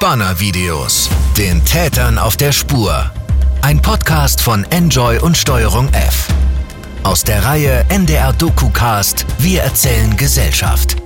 Spanner-Videos. 0.00 1.10
Den 1.36 1.62
Tätern 1.66 2.16
auf 2.16 2.38
der 2.38 2.52
Spur. 2.52 3.10
Ein 3.60 3.82
Podcast 3.82 4.40
von 4.40 4.64
Enjoy 4.70 5.18
und 5.18 5.36
Steuerung 5.36 5.90
F. 5.92 6.28
Aus 7.02 7.22
der 7.22 7.44
Reihe 7.44 7.84
NDR 7.90 8.32
DokuCast 8.32 9.26
Wir 9.36 9.60
erzählen 9.60 10.16
Gesellschaft. 10.16 10.96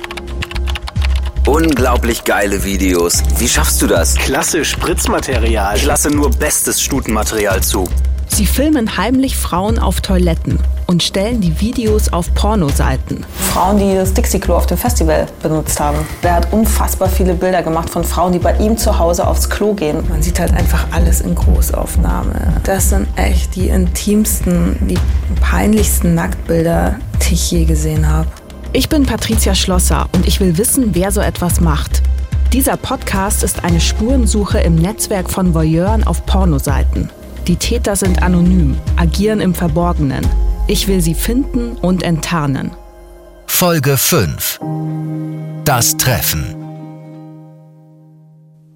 Unglaublich 1.45 2.23
geile 2.23 2.63
Videos. 2.63 3.21
Wie 3.39 3.49
schaffst 3.49 3.83
du 3.83 3.89
das? 3.89 4.15
Klasse 4.15 4.65
Spritzmaterial. 4.65 5.77
Ich 5.77 5.85
lasse 5.85 6.11
nur 6.11 6.31
bestes 6.31 6.81
Stutenmaterial 6.81 7.65
zu. 7.65 7.89
Sie 8.29 8.47
filmen 8.47 8.97
heimlich 8.97 9.37
Frauen 9.37 9.81
auf 9.81 10.03
Toiletten 10.03 10.61
und 10.87 11.03
stellen 11.03 11.41
die 11.41 11.61
Videos 11.61 12.13
auf 12.13 12.33
Pornoseiten. 12.35 13.25
Frauen, 13.53 13.79
die 13.79 13.95
das 13.95 14.13
Dixie-Klo 14.13 14.55
auf 14.55 14.67
dem 14.67 14.79
Festival 14.79 15.27
benutzt 15.43 15.79
haben. 15.81 15.99
Der 16.23 16.35
hat 16.35 16.53
unfassbar 16.53 17.09
viele 17.09 17.35
Bilder 17.35 17.63
gemacht 17.63 17.91
von 17.91 18.05
Frauen, 18.05 18.33
die 18.33 18.39
bei 18.39 18.57
ihm 18.57 18.77
zu 18.77 18.99
Hause 18.99 19.27
aufs 19.27 19.49
Klo 19.49 19.75
gehen. 19.75 20.05
Man 20.09 20.23
sieht 20.23 20.41
halt 20.41 20.53
einfach 20.53 20.87
alles 20.91 21.21
in 21.21 21.35
Großaufnahme. 21.35 22.61
Das 22.65 22.91
sind 22.91 23.07
echt 23.17 23.55
die 23.57 23.69
intimsten, 23.69 24.77
die 24.89 24.99
peinlichsten 25.41 26.15
Nacktbilder, 26.15 26.97
die 27.29 27.35
ich 27.35 27.51
je 27.51 27.65
gesehen 27.65 28.09
habe. 28.09 28.29
Ich 28.73 28.89
bin 28.89 29.07
Patricia 29.07 29.55
Schlosser 29.55 30.09
und 30.13 30.27
ich 30.27 30.41
will 30.41 30.59
wissen, 30.59 30.91
wer 30.95 31.13
so 31.13 31.21
etwas 31.21 31.61
macht. 31.61 32.03
Dieser 32.53 32.77
Podcast 32.77 33.43
ist 33.43 33.65
eine 33.65 33.81
Spurensuche 33.81 34.59
im 34.61 34.77
Netzwerk 34.77 35.31
von 35.31 35.55
Voyeuren 35.55 36.05
auf 36.05 36.25
Pornoseiten. 36.27 37.11
Die 37.47 37.57
Täter 37.57 37.95
sind 37.95 38.23
anonym, 38.23 38.77
agieren 38.97 39.41
im 39.41 39.55
Verborgenen. 39.55 40.25
Ich 40.67 40.89
will 40.89 41.03
sie 41.03 41.13
finden 41.13 41.77
und 41.77 42.03
enttarnen. 42.03 42.71
Folge 43.47 43.99
5. 43.99 44.61
Das 45.67 45.99
Treffen. 45.99 46.57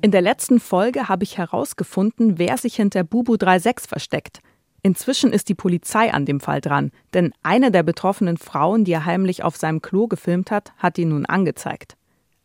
In 0.02 0.10
der 0.10 0.20
letzten 0.20 0.60
Folge 0.60 1.08
habe 1.08 1.24
ich 1.24 1.38
herausgefunden, 1.38 2.38
wer 2.38 2.58
sich 2.58 2.76
hinter 2.76 3.04
Bubu 3.04 3.36
36 3.40 3.88
versteckt. 3.88 4.40
Inzwischen 4.82 5.32
ist 5.32 5.48
die 5.48 5.54
Polizei 5.54 6.12
an 6.12 6.26
dem 6.26 6.40
Fall 6.40 6.60
dran, 6.60 6.90
denn 7.14 7.32
eine 7.42 7.70
der 7.70 7.84
betroffenen 7.84 8.36
Frauen, 8.36 8.84
die 8.84 8.92
er 8.92 9.06
heimlich 9.06 9.42
auf 9.42 9.56
seinem 9.56 9.80
Klo 9.80 10.08
gefilmt 10.08 10.50
hat, 10.50 10.72
hat 10.76 10.98
ihn 10.98 11.08
nun 11.08 11.24
angezeigt. 11.24 11.96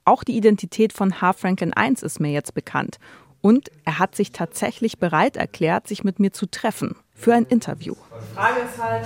Auch 0.06 0.24
die 0.24 0.38
Identität 0.38 0.94
von 0.94 1.20
H. 1.20 1.34
Franklin 1.34 1.74
1 1.74 2.02
ist 2.02 2.22
mir 2.22 2.32
jetzt 2.32 2.54
bekannt. 2.54 2.98
Und 3.42 3.72
er 3.84 4.00
hat 4.00 4.16
sich 4.16 4.32
tatsächlich 4.32 5.00
bereit 5.00 5.36
erklärt, 5.36 5.90
sich 5.90 6.06
mit 6.06 6.18
mir 6.18 6.32
zu 6.32 6.46
treffen 6.46 6.96
für 7.14 7.34
ein 7.34 7.46
Interview. 7.46 7.94
Die 7.96 8.36
Frage 8.36 8.62
ist 8.62 8.82
halt, 8.82 9.06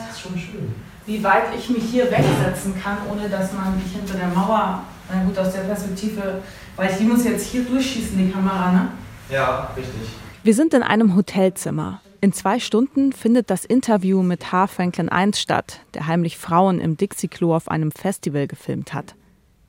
wie 1.05 1.23
weit 1.23 1.43
ich 1.57 1.69
mich 1.69 1.83
hier 1.83 2.05
wegsetzen 2.11 2.73
kann, 2.81 2.97
ohne 3.11 3.29
dass 3.29 3.53
man 3.53 3.75
mich 3.75 3.93
hinter 3.93 4.15
der 4.15 4.27
Mauer, 4.27 4.83
na 5.09 5.23
gut, 5.23 5.37
aus 5.37 5.53
der 5.53 5.61
Perspektive, 5.61 6.41
weil 6.75 6.93
die 6.99 7.05
muss 7.05 7.23
jetzt 7.23 7.45
hier 7.45 7.63
durchschießen, 7.63 8.17
die 8.17 8.31
Kamera, 8.31 8.71
ne? 8.71 8.87
Ja, 9.29 9.69
richtig. 9.75 10.09
Wir 10.43 10.53
sind 10.53 10.73
in 10.73 10.83
einem 10.83 11.15
Hotelzimmer. 11.15 12.01
In 12.19 12.33
zwei 12.33 12.59
Stunden 12.59 13.13
findet 13.13 13.49
das 13.49 13.63
Interview 13.63 14.23
mit 14.23 14.51
H. 14.51 14.67
Franklin 14.67 15.09
1 15.09 15.39
statt, 15.39 15.81
der 15.93 16.07
heimlich 16.07 16.37
Frauen 16.37 16.79
im 16.79 16.97
Dixie-Klo 16.97 17.55
auf 17.55 17.69
einem 17.69 17.91
Festival 17.91 18.47
gefilmt 18.47 18.93
hat. 18.93 19.15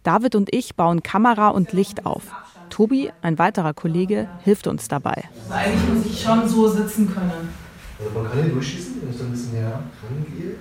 David 0.02 0.34
und 0.34 0.54
ich 0.54 0.74
bauen 0.74 1.02
Kamera 1.02 1.48
und 1.48 1.72
Licht 1.72 2.06
auf. 2.06 2.22
Tobi, 2.70 3.12
ein 3.22 3.38
weiterer 3.38 3.74
Kollege, 3.74 4.28
hilft 4.44 4.66
uns 4.66 4.88
dabei. 4.88 5.24
Also 5.50 5.52
eigentlich 5.52 5.88
muss 5.94 6.06
ich 6.06 6.22
schon 6.22 6.48
so 6.48 6.68
sitzen 6.68 7.12
können. 7.12 7.52
Also 7.98 8.10
man 8.14 8.30
kann 8.30 8.42
hier 8.42 8.52
durchschießen, 8.52 9.02
wenn 9.02 9.10
ich 9.10 9.16
so 9.16 9.24
ein 9.24 9.30
bisschen 9.30 9.52
näher 9.52 9.82
rangehe. 10.02 10.56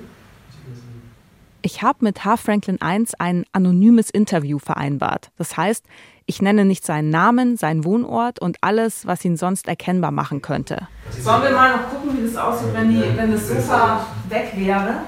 Ich 1.62 1.82
habe 1.82 1.98
mit 2.02 2.24
H. 2.24 2.38
Franklin 2.38 2.82
1 2.82 3.16
ein 3.16 3.44
anonymes 3.52 4.10
Interview 4.10 4.58
vereinbart. 4.58 5.32
Das 5.38 5.58
heißt, 5.58 5.84
ich 6.26 6.42
nenne 6.42 6.66
nicht 6.66 6.86
seinen 6.86 7.10
Namen, 7.10 7.58
seinen 7.58 7.84
Wohnort 7.84 8.40
und 8.40 8.58
alles, 8.62 9.06
was 9.06 9.24
ihn 9.26 9.38
sonst 9.38 9.68
erkennbar 9.68 10.12
machen 10.12 10.42
könnte. 10.42 10.88
Sollen 11.22 11.44
wir 11.44 11.52
mal 11.52 11.78
noch 11.78 11.90
gucken, 11.90 12.18
wie 12.18 12.26
das 12.26 12.36
aussieht, 12.38 12.74
wenn, 12.74 12.90
die, 12.90 13.04
wenn 13.16 13.32
das 13.32 13.48
Sofa 13.48 14.06
weg 14.30 14.54
wäre? 14.56 15.02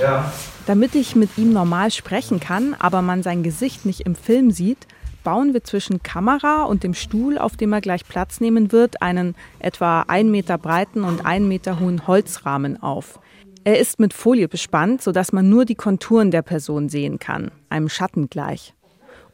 Ja. 0.00 0.32
Damit 0.66 0.94
ich 0.94 1.16
mit 1.16 1.36
ihm 1.36 1.52
normal 1.52 1.90
sprechen 1.90 2.40
kann, 2.40 2.74
aber 2.78 3.02
man 3.02 3.22
sein 3.22 3.42
Gesicht 3.42 3.84
nicht 3.84 4.00
im 4.00 4.14
Film 4.14 4.50
sieht, 4.50 4.86
bauen 5.24 5.52
wir 5.54 5.64
zwischen 5.64 6.02
Kamera 6.02 6.62
und 6.64 6.84
dem 6.84 6.94
Stuhl, 6.94 7.38
auf 7.38 7.56
dem 7.56 7.72
er 7.72 7.80
gleich 7.80 8.06
Platz 8.06 8.40
nehmen 8.40 8.70
wird, 8.70 9.02
einen 9.02 9.34
etwa 9.58 10.02
ein 10.02 10.30
Meter 10.30 10.58
breiten 10.58 11.02
und 11.02 11.26
ein 11.26 11.48
Meter 11.48 11.80
hohen 11.80 12.06
Holzrahmen 12.06 12.80
auf. 12.80 13.18
Er 13.64 13.80
ist 13.80 13.98
mit 13.98 14.12
Folie 14.12 14.46
bespannt, 14.46 15.02
sodass 15.02 15.32
man 15.32 15.48
nur 15.48 15.64
die 15.64 15.74
Konturen 15.74 16.30
der 16.30 16.42
Person 16.42 16.88
sehen 16.88 17.18
kann, 17.18 17.50
einem 17.70 17.88
Schatten 17.88 18.28
gleich. 18.28 18.74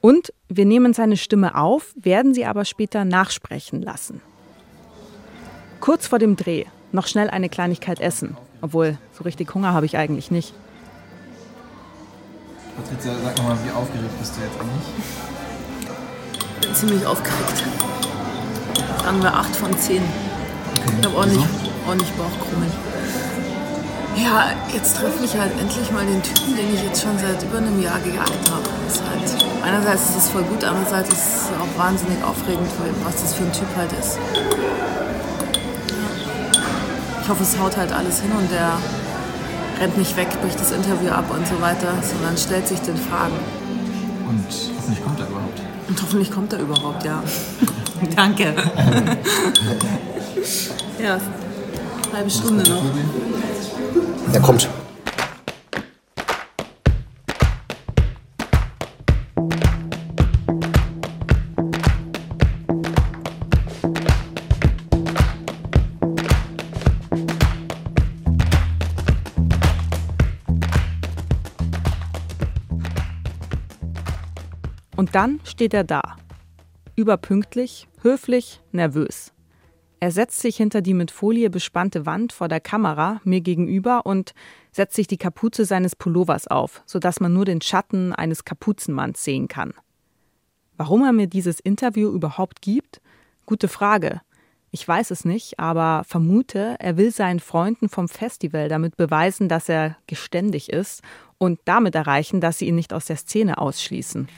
Und 0.01 0.33
wir 0.49 0.65
nehmen 0.65 0.95
seine 0.95 1.17
Stimme 1.17 1.57
auf, 1.57 1.93
werden 1.97 2.33
sie 2.33 2.47
aber 2.47 2.65
später 2.65 3.05
nachsprechen 3.05 3.83
lassen. 3.83 4.23
Kurz 5.81 6.07
vor 6.07 6.19
dem 6.19 6.37
Dreh 6.37 6.65
noch 6.93 7.07
schnell 7.07 7.29
eine 7.29 7.49
Kleinigkeit 7.49 8.01
essen, 8.01 8.37
obwohl 8.61 8.99
so 9.13 9.25
richtig 9.25 9.53
Hunger 9.55 9.73
habe 9.73 9.87
ich 9.87 9.97
eigentlich 9.97 10.31
nicht. 10.31 10.55
Patricia, 12.77 13.13
sag 13.23 13.37
nochmal, 13.37 13.59
wie 13.65 13.71
aufgeregt 13.73 14.19
bist 14.19 14.37
du 14.37 14.41
jetzt 14.43 14.59
eigentlich? 14.61 15.30
Bin 16.61 16.75
ziemlich 16.75 17.07
aufgeregt. 17.07 17.65
Sagen 19.03 19.23
wir 19.23 19.35
8 19.35 19.57
von 19.57 19.79
10. 19.79 20.03
Ich 20.99 21.07
habe 21.07 21.17
ordentlich, 21.17 21.45
ordentlich 21.87 22.11
Bauchkrummeln. 22.13 22.73
Ja, 24.17 24.51
jetzt 24.73 24.97
treffe 24.97 25.25
ich 25.25 25.35
halt 25.37 25.53
endlich 25.59 25.91
mal 25.93 26.05
den 26.05 26.23
Typen, 26.23 26.57
den 26.57 26.75
ich 26.75 26.83
jetzt 26.83 27.03
schon 27.03 27.17
seit 27.19 27.43
über 27.43 27.59
einem 27.59 27.81
Jahr 27.81 27.99
gejagt 28.01 28.51
habe. 28.51 28.69
Ist 28.87 29.03
halt, 29.09 29.45
einerseits 29.65 30.11
ist 30.11 30.17
es 30.17 30.29
voll 30.29 30.43
gut, 30.43 30.65
andererseits 30.65 31.11
ist 31.11 31.19
es 31.19 31.49
auch 31.57 31.79
wahnsinnig 31.79 32.23
aufregend, 32.23 32.69
was 33.05 33.23
das 33.23 33.35
für 33.35 33.45
ein 33.45 33.53
Typ 33.53 33.69
halt 33.77 33.93
ist. 33.93 34.19
Ich 37.23 37.29
hoffe, 37.29 37.43
es 37.43 37.59
haut 37.59 37.77
halt 37.77 37.93
alles 37.93 38.21
hin 38.21 38.33
und 38.33 38.51
der 38.51 38.73
rennt 39.81 39.97
nicht 39.97 40.17
weg, 40.17 40.29
bricht 40.43 40.61
das 40.61 40.73
Interview 40.73 41.11
ab 41.11 41.31
und 41.31 41.47
so 41.47 41.61
weiter, 41.61 41.95
sondern 42.03 42.37
stellt 42.37 42.67
sich 42.67 42.81
den 42.81 42.97
Fragen. 42.97 43.39
Und 44.29 44.45
hoffentlich 44.77 45.03
kommt 45.03 45.21
er 45.21 45.29
überhaupt. 45.29 45.70
Und 45.91 46.01
hoffentlich 46.01 46.31
kommt 46.31 46.53
er 46.53 46.61
überhaupt, 46.61 47.05
ja. 47.05 47.21
Danke. 48.17 48.55
ja, 51.03 51.19
halbe 52.15 52.31
Stunde 52.31 52.63
noch. 52.63 52.85
Er 54.33 54.41
kommt. 54.41 54.69
Und 75.01 75.15
dann 75.15 75.41
steht 75.45 75.73
er 75.73 75.83
da. 75.83 76.19
Überpünktlich, 76.95 77.89
höflich, 78.03 78.61
nervös. 78.71 79.33
Er 79.99 80.11
setzt 80.11 80.41
sich 80.41 80.59
hinter 80.59 80.83
die 80.83 80.93
mit 80.93 81.11
Folie 81.11 81.49
bespannte 81.49 82.05
Wand 82.05 82.35
vor 82.35 82.49
der 82.49 82.61
Kamera 82.61 83.19
mir 83.25 83.41
gegenüber 83.41 84.05
und 84.05 84.35
setzt 84.73 84.97
sich 84.97 85.07
die 85.07 85.17
Kapuze 85.17 85.65
seines 85.65 85.97
Pullovers 85.97 86.49
auf, 86.49 86.83
sodass 86.85 87.19
man 87.19 87.33
nur 87.33 87.47
den 87.47 87.63
Schatten 87.63 88.13
eines 88.13 88.45
Kapuzenmanns 88.45 89.25
sehen 89.25 89.49
kann. 89.49 89.73
Warum 90.77 91.03
er 91.03 91.13
mir 91.13 91.29
dieses 91.29 91.61
Interview 91.61 92.11
überhaupt 92.11 92.61
gibt? 92.61 93.01
Gute 93.47 93.69
Frage. 93.69 94.21
Ich 94.71 94.87
weiß 94.87 95.13
es 95.13 95.25
nicht, 95.25 95.59
aber 95.59 96.05
vermute, 96.07 96.77
er 96.79 96.99
will 96.99 97.11
seinen 97.11 97.41
Freunden 97.41 97.89
vom 97.89 98.07
Festival 98.07 98.69
damit 98.69 98.99
beweisen, 98.99 99.49
dass 99.49 99.71
er 99.71 99.97
geständig 100.07 100.69
ist 100.69 101.01
und 101.39 101.59
damit 101.65 101.95
erreichen, 101.95 102.43
dass 102.43 102.59
sie 102.59 102.67
ihn 102.67 102.75
nicht 102.75 102.93
aus 102.93 103.07
der 103.07 103.17
Szene 103.17 103.57
ausschließen. 103.57 104.29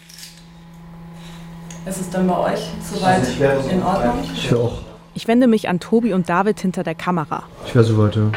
Ist 1.85 2.01
es 2.01 2.11
dann 2.11 2.29
bei 2.29 2.39
euch 2.53 2.61
soweit 2.81 3.27
in 3.69 3.83
Ordnung? 3.83 4.23
Ich 4.35 4.49
höre 4.49 4.61
auch. 4.61 4.83
Ich 5.15 5.27
wende 5.27 5.49
mich 5.49 5.69
an 5.69 5.81
Tobi 5.81 6.13
und 6.13 6.29
David 6.29 6.61
hinter 6.61 6.85
der 6.85 6.95
Kamera. 6.95 7.43
Ich 7.67 7.75
höre 7.75 7.83
soweit, 7.83 8.15
ja. 8.15 8.31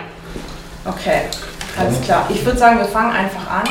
Okay, 0.83 1.21
alles 1.77 2.01
klar. 2.01 2.27
Ich 2.31 2.44
würde 2.44 2.57
sagen, 2.57 2.80
wir 2.80 2.86
fangen 2.86 3.12
einfach 3.12 3.47
an. 3.50 3.68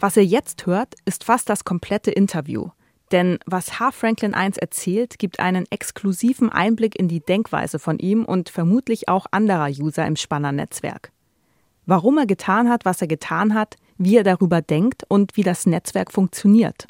Was 0.00 0.16
ihr 0.16 0.24
jetzt 0.24 0.64
hört, 0.64 0.94
ist 1.04 1.24
fast 1.24 1.50
das 1.50 1.64
komplette 1.64 2.10
Interview. 2.10 2.70
Denn 3.12 3.38
was 3.44 3.78
H. 3.78 3.90
Franklin 3.92 4.32
1 4.32 4.56
erzählt, 4.56 5.18
gibt 5.18 5.38
einen 5.38 5.66
exklusiven 5.70 6.50
Einblick 6.50 6.98
in 6.98 7.08
die 7.08 7.20
Denkweise 7.20 7.78
von 7.78 7.98
ihm 7.98 8.24
und 8.24 8.48
vermutlich 8.48 9.08
auch 9.08 9.26
anderer 9.30 9.68
User 9.68 10.06
im 10.06 10.16
Spanner-Netzwerk. 10.16 11.12
Warum 11.84 12.16
er 12.16 12.26
getan 12.26 12.70
hat, 12.70 12.86
was 12.86 13.02
er 13.02 13.08
getan 13.08 13.52
hat, 13.52 13.76
wie 13.98 14.16
er 14.16 14.24
darüber 14.24 14.62
denkt 14.62 15.04
und 15.08 15.36
wie 15.36 15.42
das 15.42 15.66
Netzwerk 15.66 16.10
funktioniert. 16.10 16.86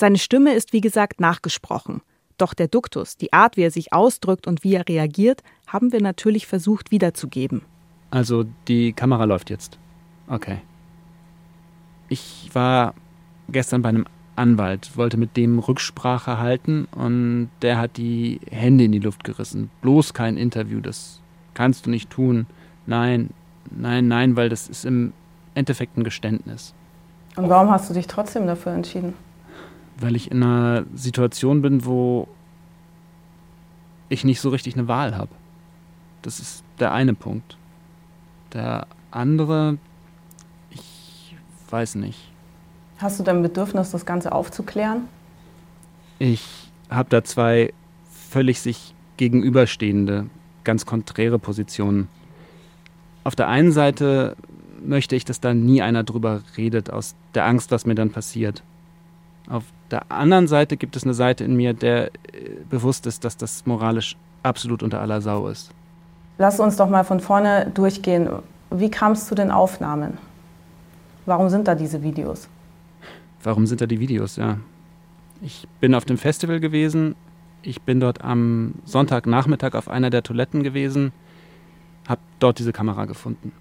Seine 0.00 0.16
Stimme 0.16 0.54
ist 0.54 0.72
wie 0.72 0.80
gesagt 0.80 1.20
nachgesprochen. 1.20 2.00
Doch 2.38 2.54
der 2.54 2.68
Duktus, 2.68 3.18
die 3.18 3.34
Art, 3.34 3.58
wie 3.58 3.64
er 3.64 3.70
sich 3.70 3.92
ausdrückt 3.92 4.46
und 4.46 4.64
wie 4.64 4.72
er 4.72 4.88
reagiert, 4.88 5.42
haben 5.66 5.92
wir 5.92 6.00
natürlich 6.00 6.46
versucht 6.46 6.90
wiederzugeben. 6.90 7.60
Also 8.10 8.46
die 8.66 8.94
Kamera 8.94 9.24
läuft 9.24 9.50
jetzt. 9.50 9.78
Okay. 10.26 10.62
Ich 12.08 12.48
war 12.54 12.94
gestern 13.50 13.82
bei 13.82 13.90
einem 13.90 14.06
Anwalt, 14.36 14.96
wollte 14.96 15.18
mit 15.18 15.36
dem 15.36 15.58
Rücksprache 15.58 16.38
halten 16.38 16.88
und 16.92 17.50
der 17.60 17.76
hat 17.76 17.98
die 17.98 18.40
Hände 18.50 18.84
in 18.84 18.92
die 18.92 19.00
Luft 19.00 19.22
gerissen. 19.22 19.70
Bloß 19.82 20.14
kein 20.14 20.38
Interview, 20.38 20.80
das 20.80 21.20
kannst 21.52 21.84
du 21.84 21.90
nicht 21.90 22.08
tun. 22.08 22.46
Nein, 22.86 23.34
nein, 23.70 24.08
nein, 24.08 24.34
weil 24.34 24.48
das 24.48 24.66
ist 24.66 24.86
im 24.86 25.12
Endeffekt 25.54 25.98
ein 25.98 26.04
Geständnis. 26.04 26.72
Und 27.36 27.50
warum 27.50 27.70
hast 27.70 27.90
du 27.90 27.92
dich 27.92 28.06
trotzdem 28.06 28.46
dafür 28.46 28.72
entschieden? 28.72 29.12
Weil 30.00 30.16
ich 30.16 30.30
in 30.30 30.42
einer 30.42 30.84
Situation 30.94 31.62
bin, 31.62 31.84
wo 31.84 32.26
ich 34.08 34.24
nicht 34.24 34.40
so 34.40 34.48
richtig 34.48 34.74
eine 34.74 34.88
Wahl 34.88 35.16
habe. 35.16 35.30
Das 36.22 36.40
ist 36.40 36.64
der 36.78 36.92
eine 36.92 37.14
Punkt. 37.14 37.56
Der 38.52 38.86
andere, 39.10 39.78
ich 40.70 41.36
weiß 41.70 41.94
nicht. 41.96 42.18
Hast 42.98 43.20
du 43.20 43.24
dein 43.24 43.42
Bedürfnis, 43.42 43.90
das 43.90 44.04
Ganze 44.04 44.32
aufzuklären? 44.32 45.08
Ich 46.18 46.70
habe 46.90 47.08
da 47.08 47.24
zwei 47.24 47.72
völlig 48.10 48.60
sich 48.60 48.94
gegenüberstehende, 49.16 50.26
ganz 50.64 50.86
konträre 50.86 51.38
Positionen. 51.38 52.08
Auf 53.24 53.36
der 53.36 53.48
einen 53.48 53.72
Seite 53.72 54.36
möchte 54.82 55.14
ich, 55.14 55.24
dass 55.24 55.40
da 55.40 55.54
nie 55.54 55.82
einer 55.82 56.04
drüber 56.04 56.42
redet, 56.56 56.90
aus 56.90 57.14
der 57.34 57.46
Angst, 57.46 57.70
was 57.70 57.86
mir 57.86 57.94
dann 57.94 58.10
passiert. 58.10 58.62
Auf 59.48 59.64
der 59.90 60.10
anderen 60.10 60.48
Seite 60.48 60.76
gibt 60.76 60.96
es 60.96 61.04
eine 61.04 61.14
Seite 61.14 61.44
in 61.44 61.56
mir, 61.56 61.74
der 61.74 62.06
äh, 62.06 62.10
bewusst 62.68 63.06
ist, 63.06 63.24
dass 63.24 63.36
das 63.36 63.66
moralisch 63.66 64.16
absolut 64.42 64.82
unter 64.82 65.00
aller 65.00 65.20
Sau 65.20 65.48
ist. 65.48 65.70
Lass 66.38 66.60
uns 66.60 66.76
doch 66.76 66.88
mal 66.88 67.04
von 67.04 67.20
vorne 67.20 67.70
durchgehen. 67.74 68.28
Wie 68.70 68.90
kam 68.90 69.12
es 69.12 69.26
zu 69.26 69.34
den 69.34 69.50
Aufnahmen? 69.50 70.18
Warum 71.26 71.48
sind 71.48 71.68
da 71.68 71.74
diese 71.74 72.02
Videos? 72.02 72.48
Warum 73.42 73.66
sind 73.66 73.80
da 73.80 73.86
die 73.86 74.00
Videos, 74.00 74.36
ja? 74.36 74.58
Ich 75.42 75.66
bin 75.80 75.94
auf 75.94 76.04
dem 76.04 76.18
Festival 76.18 76.60
gewesen. 76.60 77.14
Ich 77.62 77.82
bin 77.82 78.00
dort 78.00 78.22
am 78.24 78.74
Sonntagnachmittag 78.84 79.74
auf 79.74 79.88
einer 79.88 80.10
der 80.10 80.22
Toiletten 80.22 80.62
gewesen, 80.62 81.12
habe 82.08 82.20
dort 82.38 82.58
diese 82.58 82.72
Kamera 82.72 83.04
gefunden. 83.04 83.52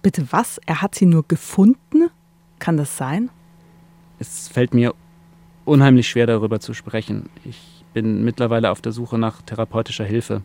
Bitte 0.00 0.26
was? 0.30 0.60
Er 0.66 0.80
hat 0.80 0.94
sie 0.94 1.06
nur 1.06 1.26
gefunden? 1.26 2.10
Kann 2.58 2.76
das 2.76 2.96
sein? 2.96 3.30
Es 4.18 4.48
fällt 4.48 4.74
mir 4.74 4.94
unheimlich 5.64 6.08
schwer 6.08 6.26
darüber 6.26 6.60
zu 6.60 6.74
sprechen. 6.74 7.28
Ich 7.44 7.84
bin 7.92 8.24
mittlerweile 8.24 8.70
auf 8.70 8.80
der 8.80 8.92
Suche 8.92 9.18
nach 9.18 9.42
therapeutischer 9.42 10.04
Hilfe. 10.04 10.42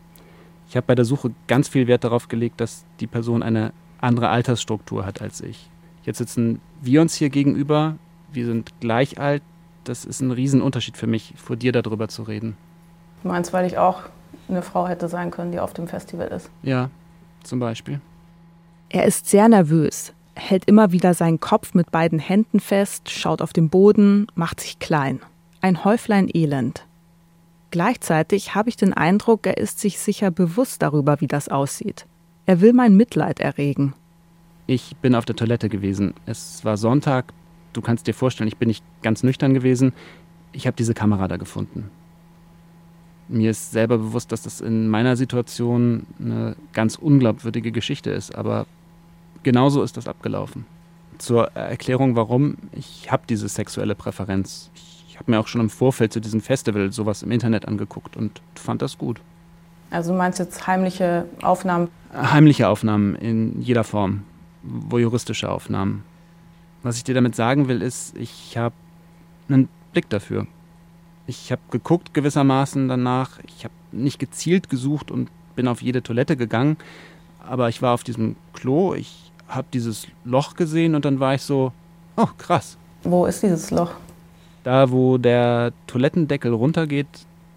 Ich 0.69 0.75
habe 0.75 0.87
bei 0.87 0.95
der 0.95 1.05
Suche 1.05 1.31
ganz 1.47 1.67
viel 1.67 1.87
Wert 1.87 2.03
darauf 2.03 2.27
gelegt, 2.27 2.59
dass 2.59 2.85
die 2.99 3.07
Person 3.07 3.41
eine 3.41 3.71
andere 3.99 4.29
Altersstruktur 4.29 5.05
hat 5.05 5.21
als 5.21 5.41
ich. 5.41 5.69
Jetzt 6.03 6.17
sitzen 6.17 6.61
wir 6.81 7.01
uns 7.01 7.15
hier 7.15 7.29
gegenüber, 7.29 7.95
wir 8.31 8.45
sind 8.45 8.79
gleich 8.79 9.19
alt. 9.19 9.43
Das 9.83 10.05
ist 10.05 10.21
ein 10.21 10.31
Riesenunterschied 10.31 10.97
für 10.97 11.07
mich, 11.07 11.33
vor 11.37 11.55
dir 11.55 11.71
darüber 11.71 12.07
zu 12.09 12.23
reden. 12.23 12.57
Du 13.23 13.29
meinst, 13.29 13.53
weil 13.53 13.65
ich 13.65 13.77
auch 13.77 14.03
eine 14.49 14.61
Frau 14.61 14.87
hätte 14.87 15.07
sein 15.07 15.31
können, 15.31 15.51
die 15.51 15.59
auf 15.59 15.73
dem 15.73 15.87
Festival 15.87 16.27
ist? 16.27 16.49
Ja, 16.63 16.89
zum 17.43 17.59
Beispiel. 17.59 18.01
Er 18.89 19.05
ist 19.05 19.27
sehr 19.27 19.49
nervös, 19.49 20.13
hält 20.37 20.65
immer 20.65 20.91
wieder 20.91 21.13
seinen 21.13 21.39
Kopf 21.39 21.73
mit 21.73 21.91
beiden 21.91 22.19
Händen 22.19 22.59
fest, 22.59 23.09
schaut 23.09 23.41
auf 23.41 23.53
den 23.53 23.69
Boden, 23.69 24.27
macht 24.35 24.59
sich 24.61 24.79
klein. 24.79 25.19
Ein 25.61 25.83
Häuflein 25.83 26.29
Elend. 26.31 26.85
Gleichzeitig 27.71 28.55
habe 28.55 28.69
ich 28.69 28.77
den 28.77 28.93
Eindruck, 28.93 29.45
er 29.45 29.57
ist 29.57 29.79
sich 29.79 29.99
sicher 29.99 30.31
bewusst 30.31 30.81
darüber, 30.81 31.19
wie 31.19 31.27
das 31.27 31.49
aussieht. 31.49 32.05
Er 32.45 32.61
will 32.61 32.71
mein 32.71 32.95
Mitleid 32.95 33.39
erregen. 33.39 33.93
Ich 34.67 34.95
bin 34.97 35.15
auf 35.15 35.25
der 35.25 35.35
Toilette 35.35 35.67
gewesen. 35.69 36.13
Es 36.25 36.63
war 36.63 36.77
Sonntag. 36.77 37.33
Du 37.73 37.81
kannst 37.81 38.07
dir 38.07 38.13
vorstellen, 38.13 38.47
ich 38.47 38.57
bin 38.57 38.67
nicht 38.67 38.83
ganz 39.01 39.23
nüchtern 39.23 39.53
gewesen. 39.53 39.93
Ich 40.53 40.65
habe 40.65 40.77
diese 40.77 40.93
Kamera 40.93 41.27
da 41.27 41.37
gefunden. 41.37 41.89
Mir 43.27 43.51
ist 43.51 43.71
selber 43.71 43.97
bewusst, 43.97 44.31
dass 44.31 44.43
das 44.43 44.61
in 44.61 44.87
meiner 44.87 45.17
Situation 45.17 46.07
eine 46.19 46.55
ganz 46.71 46.95
unglaubwürdige 46.95 47.73
Geschichte 47.73 48.11
ist, 48.11 48.33
aber 48.33 48.65
genauso 49.47 49.81
ist 49.81 49.95
das 49.95 50.09
abgelaufen. 50.09 50.65
Zur 51.19 51.47
Erklärung, 51.55 52.17
warum, 52.17 52.57
ich 52.73 53.09
habe 53.09 53.23
diese 53.29 53.47
sexuelle 53.47 53.95
Präferenz. 53.95 54.69
Ich 55.07 55.15
habe 55.17 55.31
mir 55.31 55.39
auch 55.39 55.47
schon 55.47 55.61
im 55.61 55.69
Vorfeld 55.69 56.11
zu 56.11 56.19
diesem 56.19 56.41
Festival 56.41 56.91
sowas 56.91 57.23
im 57.23 57.31
Internet 57.31 57.65
angeguckt 57.65 58.17
und 58.17 58.41
fand 58.55 58.81
das 58.81 58.97
gut. 58.97 59.21
Also 59.89 60.11
du 60.11 60.17
meinst 60.17 60.37
jetzt 60.37 60.67
heimliche 60.67 61.25
Aufnahmen? 61.41 61.87
Heimliche 62.13 62.67
Aufnahmen 62.67 63.15
in 63.15 63.61
jeder 63.61 63.85
Form, 63.85 64.23
voyeuristische 64.63 65.49
Aufnahmen. 65.49 66.03
Was 66.83 66.97
ich 66.97 67.05
dir 67.05 67.15
damit 67.15 67.33
sagen 67.33 67.69
will, 67.69 67.81
ist, 67.81 68.17
ich 68.17 68.57
habe 68.57 68.75
einen 69.47 69.69
Blick 69.93 70.09
dafür. 70.09 70.45
Ich 71.25 71.53
habe 71.53 71.61
geguckt 71.71 72.13
gewissermaßen 72.13 72.89
danach. 72.89 73.39
Ich 73.47 73.63
habe 73.63 73.73
nicht 73.93 74.19
gezielt 74.19 74.69
gesucht 74.69 75.09
und 75.09 75.29
bin 75.55 75.69
auf 75.69 75.81
jede 75.81 76.03
Toilette 76.03 76.35
gegangen, 76.35 76.75
aber 77.39 77.69
ich 77.69 77.81
war 77.81 77.93
auf 77.93 78.03
diesem 78.03 78.35
Klo. 78.51 78.93
Ich 78.93 79.26
habe 79.47 79.67
dieses 79.73 80.07
Loch 80.25 80.55
gesehen 80.55 80.95
und 80.95 81.05
dann 81.05 81.19
war 81.19 81.35
ich 81.35 81.41
so, 81.41 81.71
oh 82.15 82.27
krass. 82.37 82.77
Wo 83.03 83.25
ist 83.25 83.43
dieses 83.43 83.71
Loch? 83.71 83.91
Da, 84.63 84.91
wo 84.91 85.17
der 85.17 85.71
Toilettendeckel 85.87 86.53
runtergeht, 86.53 87.07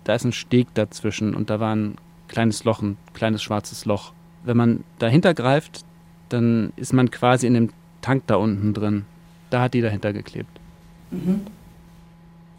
da 0.05 0.15
ist 0.15 0.25
ein 0.25 0.33
Steg 0.33 0.73
dazwischen 0.75 1.35
und 1.35 1.51
da 1.51 1.61
war 1.61 1.75
ein 1.75 1.97
kleines 2.29 2.65
Loch, 2.65 2.83
ein 2.83 2.97
kleines 3.13 3.43
schwarzes 3.43 3.85
Loch. 3.85 4.13
Wenn 4.45 4.57
man 4.57 4.85
dahinter 4.99 5.35
greift, 5.35 5.85
dann 6.29 6.73
ist 6.77 6.93
man 6.93 7.11
quasi 7.11 7.47
in 7.47 7.55
dem 7.55 7.71
Tank 8.01 8.25
da 8.27 8.37
unten 8.37 8.73
drin. 8.73 9.05
Da 9.51 9.63
hat 9.63 9.75
die 9.75 9.81
dahinter 9.81 10.13
geklebt. 10.13 10.61
Mhm. 11.11 11.43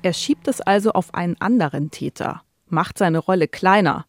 Er 0.02 0.14
schiebt 0.14 0.48
es 0.48 0.62
also 0.62 0.92
auf 0.92 1.14
einen 1.14 1.40
anderen 1.40 1.92
Täter, 1.92 2.42
macht 2.68 2.98
seine 2.98 3.20
Rolle 3.20 3.48
kleiner. 3.48 4.06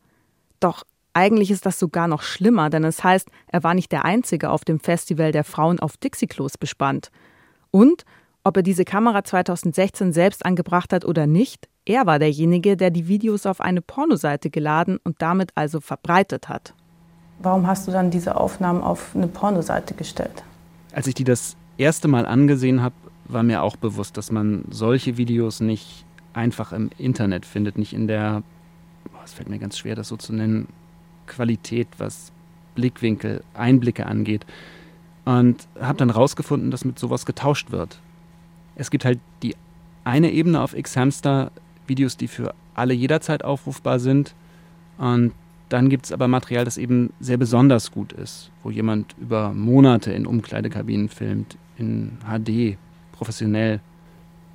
Doch 0.59 0.85
eigentlich 1.15 1.51
ist 1.51 1.67
das 1.67 1.79
sogar 1.79 2.09
noch 2.09 2.23
schlimmer, 2.23 2.71
denn 2.71 2.85
es 2.85 3.05
heißt, 3.05 3.29
er 3.49 3.63
war 3.63 3.75
nicht 3.75 3.93
der 3.93 4.05
Einzige 4.05 4.51
auf 4.51 4.65
dem 4.65 4.81
Festival 4.81 5.33
der 5.33 5.45
Frauen 5.45 5.79
auf 5.79 5.97
Dixie-Klos 5.97 6.59
bespannt. 6.59 7.11
Und, 7.71 8.05
ob 8.45 8.57
er 8.57 8.63
diese 8.63 8.85
Kamera 8.85 9.23
2016 9.23 10.13
selbst 10.13 10.45
angebracht 10.45 10.93
hat 10.93 11.05
oder 11.05 11.27
nicht, 11.27 11.69
er 11.85 12.07
war 12.07 12.19
derjenige, 12.19 12.77
der 12.77 12.91
die 12.91 13.09
Videos 13.09 13.47
auf 13.47 13.61
eine 13.61 13.83
Pornoseite 13.83 14.51
geladen 14.51 14.99
und 15.03 15.21
damit 15.21 15.51
also 15.55 15.81
verbreitet 15.81 16.49
hat. 16.49 16.75
Warum 17.41 17.67
hast 17.67 17.89
du 17.89 17.93
dann 17.93 18.11
diese 18.11 18.37
Aufnahmen 18.37 18.83
auf 18.83 19.15
eine 19.15 19.27
Pornoseite 19.27 19.95
gestellt? 19.95 20.45
Als 20.93 21.07
ich 21.07 21.15
die 21.15 21.25
das 21.25 21.57
erste 21.77 22.07
Mal 22.07 22.27
angesehen 22.27 22.83
habe, 22.83 22.95
war 23.25 23.43
mir 23.43 23.63
auch 23.63 23.77
bewusst, 23.77 24.17
dass 24.17 24.31
man 24.31 24.65
solche 24.71 25.17
Videos 25.17 25.61
nicht 25.61 26.05
einfach 26.35 26.73
im 26.73 26.91
Internet 26.99 27.47
findet, 27.47 27.79
nicht 27.79 27.93
in 27.93 28.07
der, 28.07 28.43
es 29.25 29.33
fällt 29.33 29.49
mir 29.49 29.59
ganz 29.59 29.79
schwer, 29.79 29.95
das 29.95 30.09
so 30.09 30.17
zu 30.17 30.33
nennen, 30.33 30.69
Qualität, 31.27 31.89
was 31.99 32.33
Blickwinkel, 32.75 33.43
Einblicke 33.55 34.07
angeht. 34.07 34.47
Und 35.25 35.69
habe 35.81 35.99
dann 35.99 36.11
rausgefunden, 36.11 36.71
dass 36.71 36.85
mit 36.85 36.99
sowas 36.99 37.27
getauscht 37.27 37.71
wird. 37.71 38.01
Es 38.75 38.91
gibt 38.91 39.05
halt 39.05 39.21
die 39.43 39.55
eine 40.05 40.33
Ebene 40.33 40.61
auf 40.61 40.77
X-Hamster, 40.77 41.53
Videos, 41.87 42.17
die 42.17 42.29
für 42.29 42.55
alle 42.75 42.95
jederzeit 42.95 43.45
aufrufbar 43.45 44.01
sind. 44.01 44.35
Und 44.99 45.33
dann 45.69 45.89
gibt 45.89 46.07
es 46.07 46.13
aber 46.13 46.29
Material, 46.29 46.65
das 46.65 46.77
eben 46.77 47.13
sehr 47.21 47.37
besonders 47.37 47.93
gut 47.93 48.13
ist, 48.13 48.51
wo 48.63 48.71
jemand 48.71 49.15
über 49.19 49.53
Monate 49.53 50.13
in 50.13 50.27
Umkleidekabinen 50.27 51.09
filmt, 51.09 51.57
in 51.79 52.19
HD, 52.27 52.77
professionell. 53.13 53.81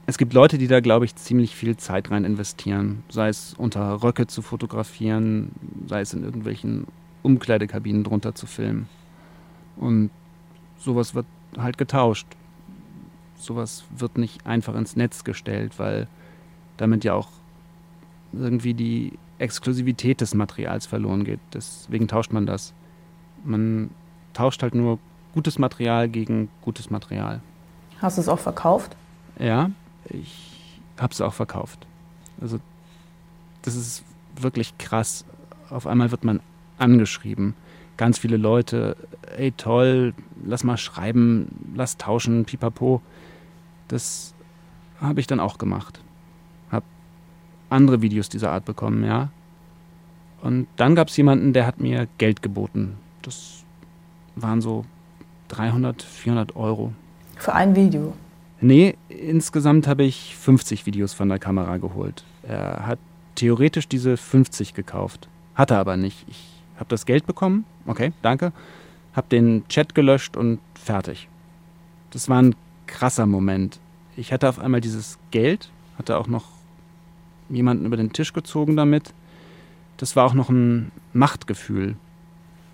Es 0.10 0.18
gibt 0.18 0.32
Leute, 0.32 0.58
die 0.58 0.68
da, 0.68 0.80
glaube 0.80 1.04
ich, 1.04 1.18
ziemlich 1.18 1.54
viel 1.54 1.76
Zeit 1.76 2.12
rein 2.12 2.24
investieren, 2.24 3.04
sei 3.10 3.28
es 3.28 3.54
unter 3.56 4.02
Röcke 4.04 4.26
zu 4.26 4.42
fotografieren, 4.42 5.52
sei 5.86 6.00
es 6.00 6.14
in 6.14 6.24
irgendwelchen 6.24 6.88
Umkleidekabinen 7.24 8.06
drunter 8.06 8.34
zu 8.34 8.46
filmen. 8.48 8.88
Und 9.76 10.10
sowas 10.78 11.14
wird 11.14 11.26
halt 11.58 11.78
getauscht. 11.78 12.26
Sowas 13.36 13.84
wird 13.98 14.18
nicht 14.18 14.46
einfach 14.46 14.76
ins 14.76 14.96
Netz 14.96 15.26
gestellt, 15.26 15.78
weil 15.78 16.08
damit 16.78 17.04
ja 17.04 17.14
auch 17.14 17.28
irgendwie 18.32 18.74
die 18.74 19.12
Exklusivität 19.40 20.22
des 20.22 20.34
Materials 20.34 20.86
verloren 20.86 21.26
geht. 21.26 21.42
Deswegen 21.54 22.08
tauscht 22.08 22.32
man 22.32 22.46
das. 22.46 22.74
Man 23.44 23.90
tauscht 24.32 24.64
halt 24.64 24.74
nur 24.74 25.00
gutes 25.34 25.60
Material 25.60 26.08
gegen 26.08 26.48
gutes 26.62 26.90
Material. 26.90 27.42
Hast 28.02 28.18
du 28.18 28.22
es 28.22 28.30
auch 28.30 28.40
verkauft? 28.40 28.96
Ja, 29.38 29.70
ich 30.10 30.80
habe 30.98 31.14
es 31.14 31.22
auch 31.22 31.34
verkauft. 31.34 31.86
Also 32.42 32.60
das 33.62 33.76
ist 33.76 34.04
wirklich 34.40 34.78
krass. 34.78 35.26
Auf 35.70 35.88
einmal 35.88 36.12
wird 36.12 36.24
man 36.24 36.40
angeschrieben. 36.78 37.56
Ganz 37.98 38.20
viele 38.20 38.38
Leute, 38.38 38.96
ey 39.38 39.52
toll, 39.52 40.14
lass 40.46 40.64
mal 40.64 40.78
schreiben, 40.78 41.74
lass 41.76 41.98
tauschen, 41.98 42.46
pipapo. 42.46 43.02
Das 43.88 44.34
habe 45.02 45.20
ich 45.20 45.28
dann 45.28 45.40
auch 45.40 45.58
gemacht. 45.58 46.00
Hab 46.72 46.84
andere 47.70 48.02
Videos 48.02 48.30
dieser 48.30 48.52
Art 48.52 48.66
bekommen, 48.66 49.04
ja. 49.04 49.30
Und 50.42 50.68
dann 50.76 50.94
gab 50.94 51.08
es 51.08 51.18
jemanden, 51.18 51.54
der 51.54 51.66
hat 51.66 51.80
mir 51.80 52.08
Geld 52.20 52.44
geboten. 52.44 52.98
Das 53.24 53.64
waren 54.36 54.62
so 54.62 54.86
300, 55.48 56.04
400 56.04 56.56
Euro. 56.56 56.94
Für 57.36 57.54
ein 57.54 57.76
Video? 57.76 58.14
Nee, 58.60 58.96
insgesamt 59.10 59.88
habe 59.88 60.04
ich 60.04 60.36
50 60.36 60.86
Videos 60.86 61.14
von 61.14 61.30
der 61.30 61.40
Kamera 61.40 61.78
geholt. 61.78 62.24
Er 62.44 62.88
hat 62.88 63.00
theoretisch 63.36 63.88
diese 63.88 64.18
50 64.18 64.74
gekauft. 64.74 65.28
Hat 65.54 65.72
er 65.72 65.78
aber 65.78 65.98
nicht. 65.98 66.26
Ich 66.28 66.44
habe 66.76 66.90
das 66.90 67.06
Geld 67.06 67.26
bekommen. 67.26 67.66
Okay, 67.86 68.14
danke. 68.22 68.52
Hab 69.16 69.30
den 69.30 69.68
Chat 69.68 69.96
gelöscht 69.96 70.38
und 70.38 70.60
fertig. 70.76 71.28
Das 72.12 72.30
war 72.30 72.42
ein 72.42 72.56
krasser 72.88 73.26
Moment. 73.26 73.80
Ich 74.16 74.34
hatte 74.34 74.50
auf 74.50 74.60
einmal 74.60 74.82
dieses 74.82 75.20
Geld, 75.32 75.70
hatte 75.98 76.18
auch 76.18 76.28
noch 76.28 76.46
jemanden 77.50 77.86
über 77.86 77.98
den 77.98 78.14
Tisch 78.14 78.34
gezogen 78.34 78.76
damit. 78.76 79.14
Das 79.98 80.16
war 80.16 80.26
auch 80.26 80.34
noch 80.34 80.50
ein 80.50 80.92
Machtgefühl. 81.14 81.96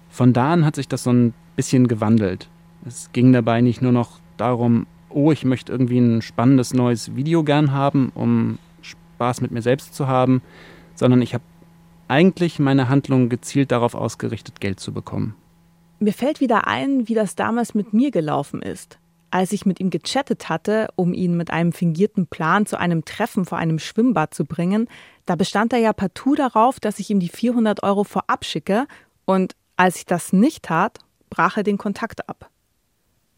Von 0.10 0.34
da 0.34 0.54
an 0.54 0.66
hat 0.66 0.75
sich 0.75 0.88
das 0.88 1.04
so 1.04 1.12
ein 1.12 1.34
bisschen 1.56 1.88
gewandelt. 1.88 2.50
Es 2.86 3.10
ging 3.13 3.34
dabei 3.34 3.62
nicht 3.62 3.82
nur 3.82 3.92
noch 3.92 4.20
darum, 4.38 4.86
oh, 5.13 5.32
ich 5.32 5.46
möchte 5.46 5.72
irgendwie 5.72 6.00
ein 6.00 6.22
spannendes 6.22 6.74
neues 6.74 7.15
Video 7.15 7.43
gern 7.43 7.72
haben, 7.72 8.12
um 8.15 8.60
Spaß 8.82 9.41
mit 9.41 9.51
mir 9.51 9.62
selbst 9.62 9.96
zu 9.96 10.08
haben, 10.08 10.41
sondern 10.96 11.22
ich 11.22 11.34
habe 11.34 11.43
eigentlich 12.08 12.60
meine 12.60 12.89
Handlungen 12.89 13.29
gezielt 13.29 13.72
darauf 13.72 13.96
ausgerichtet, 13.96 14.60
Geld 14.60 14.79
zu 14.79 14.93
bekommen. 14.93 15.36
Mir 16.00 16.13
fällt 16.13 16.41
wieder 16.41 16.67
ein, 16.67 17.08
wie 17.08 17.13
das 17.13 17.36
damals 17.36 17.74
mit 17.74 17.93
mir 17.93 18.12
gelaufen 18.12 18.62
ist. 18.62 19.00
Als 19.32 19.51
ich 19.51 19.65
mit 19.65 19.79
ihm 19.79 19.89
gechattet 19.89 20.50
hatte, 20.50 20.89
um 20.96 21.13
ihn 21.13 21.36
mit 21.38 21.50
einem 21.50 21.72
fingierten 21.72 22.27
Plan 22.27 22.65
zu 22.65 22.77
einem 22.77 23.05
Treffen 23.05 23.46
vor 23.46 23.58
einem 23.58 23.79
Schwimmbad 23.79 24.34
zu 24.34 24.46
bringen, 24.46 24.88
da 25.25 25.36
bestand 25.36 25.74
er 25.74 25.79
ja 25.79 25.93
partout 25.93 26.36
darauf, 26.36 26.79
dass 26.79 27.00
ich 27.00 27.10
ihm 27.10 27.20
die 27.20 27.29
400 27.29 27.82
Euro 27.82 28.03
vorab 28.03 28.46
schicke 28.46 28.86
und 29.25 29.55
als 29.75 29.96
ich 29.96 30.05
das 30.05 30.34
nicht 30.34 30.63
tat, 30.63 31.00
brach 31.29 31.58
er 31.58 31.63
den 31.63 31.77
Kontakt 31.77 32.29
ab. 32.29 32.50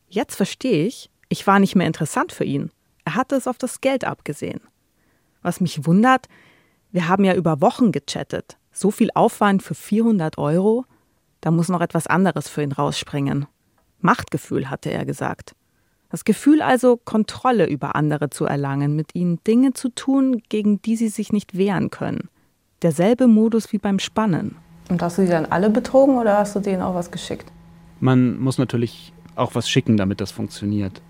Jetzt 0.09 0.35
verstehe 0.35 0.85
ich, 0.85 1.09
ich 1.29 1.45
war 1.47 1.59
nicht 1.59 1.75
mehr 1.75 1.87
interessant 1.87 2.31
für 2.31 2.43
ihn. 2.43 2.71
Er 3.03 3.15
hatte 3.15 3.35
es 3.35 3.47
auf 3.47 3.57
das 3.57 3.81
Geld 3.81 4.03
abgesehen. 4.03 4.61
Was 5.41 5.61
mich 5.61 5.85
wundert, 5.85 6.27
wir 6.91 7.07
haben 7.07 7.23
ja 7.23 7.35
über 7.35 7.61
Wochen 7.61 7.91
gechattet. 7.91 8.57
So 8.71 8.91
viel 8.91 9.09
Aufwand 9.13 9.63
für 9.63 9.75
400 9.75 10.37
Euro? 10.37 10.85
Da 11.41 11.51
muss 11.51 11.69
noch 11.69 11.81
etwas 11.81 12.07
anderes 12.07 12.49
für 12.49 12.63
ihn 12.63 12.71
rausspringen. 12.71 13.45
Machtgefühl, 13.99 14.69
hatte 14.69 14.91
er 14.91 15.05
gesagt. 15.05 15.55
Das 16.09 16.25
Gefühl 16.25 16.61
also, 16.61 16.97
Kontrolle 16.97 17.67
über 17.67 17.95
andere 17.95 18.29
zu 18.29 18.45
erlangen, 18.45 18.95
mit 18.95 19.15
ihnen 19.15 19.43
Dinge 19.43 19.73
zu 19.73 19.89
tun, 19.89 20.41
gegen 20.49 20.81
die 20.81 20.95
sie 20.95 21.09
sich 21.09 21.33
nicht 21.33 21.57
wehren 21.57 21.89
können. 21.89 22.29
Derselbe 22.81 23.27
Modus 23.27 23.71
wie 23.73 23.79
beim 23.79 23.99
Spannen. 23.99 24.55
Und 24.89 25.01
hast 25.01 25.17
du 25.17 25.23
die 25.23 25.29
dann 25.29 25.45
alle 25.47 25.69
betrogen 25.69 26.17
oder 26.17 26.37
hast 26.37 26.55
du 26.55 26.59
denen 26.59 26.81
auch 26.81 26.95
was 26.95 27.11
geschickt? 27.11 27.51
Man 27.99 28.39
muss 28.39 28.57
natürlich 28.57 29.13
auch 29.35 29.55
was 29.55 29.69
schicken, 29.69 29.97
damit 29.97 30.21
das 30.21 30.31
funktioniert. 30.31 31.01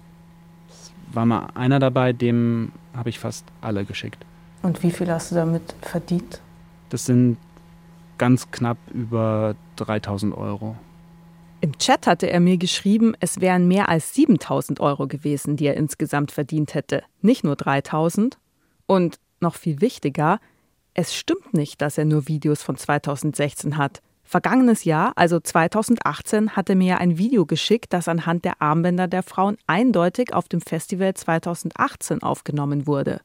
War 1.15 1.25
mal 1.25 1.47
einer 1.55 1.79
dabei, 1.79 2.13
dem 2.13 2.71
habe 2.95 3.09
ich 3.09 3.19
fast 3.19 3.45
alle 3.61 3.85
geschickt. 3.85 4.25
Und 4.61 4.83
wie 4.83 4.91
viel 4.91 5.09
hast 5.09 5.31
du 5.31 5.35
damit 5.35 5.75
verdient? 5.81 6.41
Das 6.89 7.05
sind 7.05 7.37
ganz 8.17 8.51
knapp 8.51 8.77
über 8.93 9.55
3000 9.77 10.35
Euro. 10.35 10.75
Im 11.61 11.77
Chat 11.77 12.05
hatte 12.05 12.29
er 12.29 12.39
mir 12.39 12.57
geschrieben, 12.57 13.15
es 13.19 13.41
wären 13.41 13.67
mehr 13.67 13.89
als 13.89 14.13
7000 14.13 14.79
Euro 14.79 15.07
gewesen, 15.07 15.55
die 15.55 15.65
er 15.65 15.77
insgesamt 15.77 16.31
verdient 16.31 16.73
hätte, 16.73 17.03
nicht 17.21 17.43
nur 17.43 17.55
3000. 17.55 18.37
Und 18.85 19.19
noch 19.39 19.55
viel 19.55 19.81
wichtiger, 19.81 20.39
es 20.93 21.15
stimmt 21.15 21.53
nicht, 21.53 21.81
dass 21.81 21.97
er 21.97 22.05
nur 22.05 22.27
Videos 22.27 22.61
von 22.61 22.77
2016 22.77 23.77
hat. 23.77 24.01
Vergangenes 24.25 24.83
Jahr, 24.83 25.13
also 25.15 25.39
2018, 25.39 26.55
hat 26.55 26.69
er 26.69 26.75
mir 26.75 26.99
ein 26.99 27.17
Video 27.19 27.45
geschickt, 27.45 27.93
das 27.93 28.07
anhand 28.07 28.43
der 28.43 28.59
Armbänder 28.59 29.07
der 29.07 29.21
Frauen 29.21 29.57
eindeutig 29.67 30.33
auf 30.33 30.47
dem 30.47 30.61
Festival 30.61 31.13
2018 31.13 32.23
aufgenommen 32.23 32.87
wurde. 32.87 33.21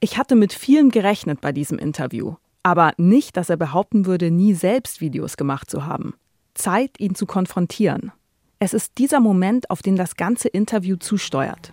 Ich 0.00 0.18
hatte 0.18 0.36
mit 0.36 0.52
vielem 0.52 0.90
gerechnet 0.90 1.40
bei 1.40 1.50
diesem 1.50 1.78
Interview, 1.78 2.34
aber 2.62 2.92
nicht, 2.98 3.38
dass 3.38 3.48
er 3.48 3.56
behaupten 3.56 4.04
würde, 4.04 4.30
nie 4.30 4.52
selbst 4.52 5.00
Videos 5.00 5.38
gemacht 5.38 5.70
zu 5.70 5.86
haben. 5.86 6.14
Zeit, 6.52 7.00
ihn 7.00 7.14
zu 7.14 7.24
konfrontieren. 7.24 8.12
Es 8.58 8.74
ist 8.74 8.98
dieser 8.98 9.20
Moment, 9.20 9.70
auf 9.70 9.80
den 9.80 9.96
das 9.96 10.14
ganze 10.14 10.48
Interview 10.48 10.96
zusteuert. 10.96 11.72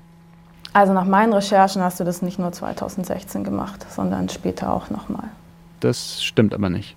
Also 0.73 0.93
nach 0.93 1.05
meinen 1.05 1.33
Recherchen 1.33 1.81
hast 1.81 1.99
du 1.99 2.05
das 2.05 2.21
nicht 2.21 2.39
nur 2.39 2.53
2016 2.53 3.43
gemacht, 3.43 3.85
sondern 3.89 4.29
später 4.29 4.71
auch 4.71 4.89
nochmal. 4.89 5.29
Das 5.81 6.23
stimmt 6.23 6.53
aber 6.53 6.69
nicht. 6.69 6.95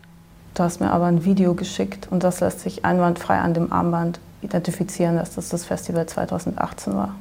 Du 0.54 0.62
hast 0.62 0.80
mir 0.80 0.92
aber 0.92 1.06
ein 1.06 1.24
Video 1.24 1.54
geschickt 1.54 2.06
und 2.10 2.22
das 2.22 2.38
lässt 2.38 2.60
sich 2.60 2.84
einwandfrei 2.84 3.38
an 3.40 3.54
dem 3.54 3.72
Armband 3.72 4.20
identifizieren, 4.40 5.16
dass 5.16 5.34
das 5.34 5.48
das 5.48 5.64
Festival 5.64 6.06
2018 6.06 6.94
war. 6.94 7.16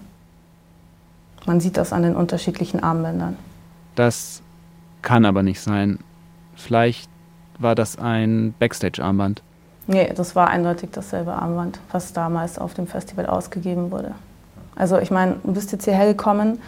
Man 1.45 1.59
sieht 1.59 1.77
das 1.77 1.93
an 1.93 2.03
den 2.03 2.15
unterschiedlichen 2.15 2.83
Armbändern. 2.83 3.37
Das 3.95 4.43
kann 5.01 5.25
aber 5.25 5.41
nicht 5.41 5.61
sein. 5.61 5.97
Vielleicht 6.55 7.09
war 7.57 7.73
das 7.73 7.97
ein 7.97 8.53
Backstage-Armband. 8.59 9.41
Nee, 9.87 10.13
das 10.15 10.35
war 10.35 10.49
eindeutig 10.49 10.91
dasselbe 10.91 11.33
Armband, 11.33 11.79
was 11.91 12.13
damals 12.13 12.59
auf 12.59 12.75
dem 12.75 12.85
Festival 12.85 13.25
ausgegeben 13.25 13.89
wurde. 13.91 14.13
Also 14.75 14.99
ich 14.99 15.09
meine, 15.09 15.37
du 15.43 15.53
bist 15.53 15.71
jetzt 15.71 15.85
hierher 15.85 16.05
gekommen. 16.05 16.59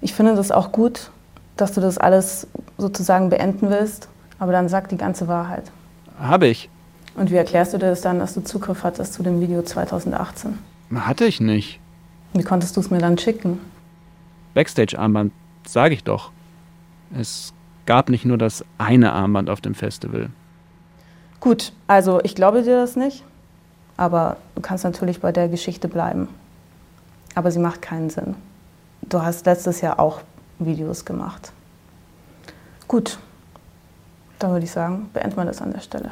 Ich 0.00 0.14
finde 0.14 0.34
das 0.34 0.50
auch 0.50 0.72
gut, 0.72 1.10
dass 1.56 1.72
du 1.72 1.80
das 1.80 1.98
alles 1.98 2.46
sozusagen 2.78 3.28
beenden 3.28 3.68
willst, 3.70 4.08
aber 4.38 4.52
dann 4.52 4.68
sag 4.68 4.88
die 4.88 4.96
ganze 4.96 5.28
Wahrheit. 5.28 5.70
Habe 6.18 6.46
ich. 6.46 6.68
Und 7.14 7.30
wie 7.30 7.36
erklärst 7.36 7.72
du 7.72 7.78
dir 7.78 7.90
das 7.90 8.00
dann, 8.02 8.18
dass 8.18 8.34
du 8.34 8.42
Zugriff 8.42 8.82
hattest 8.84 9.14
zu 9.14 9.22
dem 9.22 9.40
Video 9.40 9.62
2018? 9.62 10.58
Hatte 10.94 11.24
ich 11.24 11.40
nicht. 11.40 11.80
Wie 12.34 12.42
konntest 12.42 12.76
du 12.76 12.80
es 12.80 12.90
mir 12.90 12.98
dann 12.98 13.18
schicken? 13.18 13.58
Backstage-Armband, 14.54 15.32
sage 15.66 15.94
ich 15.94 16.04
doch. 16.04 16.30
Es 17.18 17.52
gab 17.86 18.10
nicht 18.10 18.24
nur 18.24 18.38
das 18.38 18.64
eine 18.78 19.12
Armband 19.12 19.48
auf 19.48 19.60
dem 19.60 19.74
Festival. 19.74 20.30
Gut, 21.40 21.72
also 21.86 22.20
ich 22.24 22.34
glaube 22.34 22.62
dir 22.62 22.76
das 22.76 22.96
nicht, 22.96 23.22
aber 23.96 24.36
du 24.54 24.60
kannst 24.60 24.84
natürlich 24.84 25.20
bei 25.20 25.32
der 25.32 25.48
Geschichte 25.48 25.88
bleiben. 25.88 26.28
Aber 27.34 27.50
sie 27.50 27.58
macht 27.58 27.82
keinen 27.82 28.10
Sinn. 28.10 28.34
Du 29.02 29.22
hast 29.22 29.46
letztes 29.46 29.80
Jahr 29.80 30.00
auch 30.00 30.20
Videos 30.58 31.04
gemacht. 31.04 31.52
Gut, 32.88 33.18
dann 34.38 34.50
würde 34.50 34.64
ich 34.64 34.70
sagen, 34.70 35.10
beenden 35.12 35.36
wir 35.36 35.44
das 35.44 35.62
an 35.62 35.72
der 35.72 35.80
Stelle. 35.80 36.10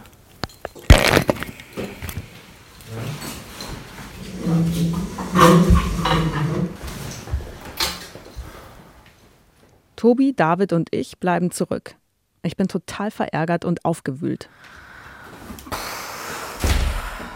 Tobi, 9.97 10.35
David 10.35 10.73
und 10.75 10.89
ich 10.95 11.19
bleiben 11.19 11.51
zurück. 11.51 11.95
Ich 12.43 12.57
bin 12.57 12.69
total 12.69 13.11
verärgert 13.11 13.65
und 13.65 13.87
aufgewühlt. 13.87 14.51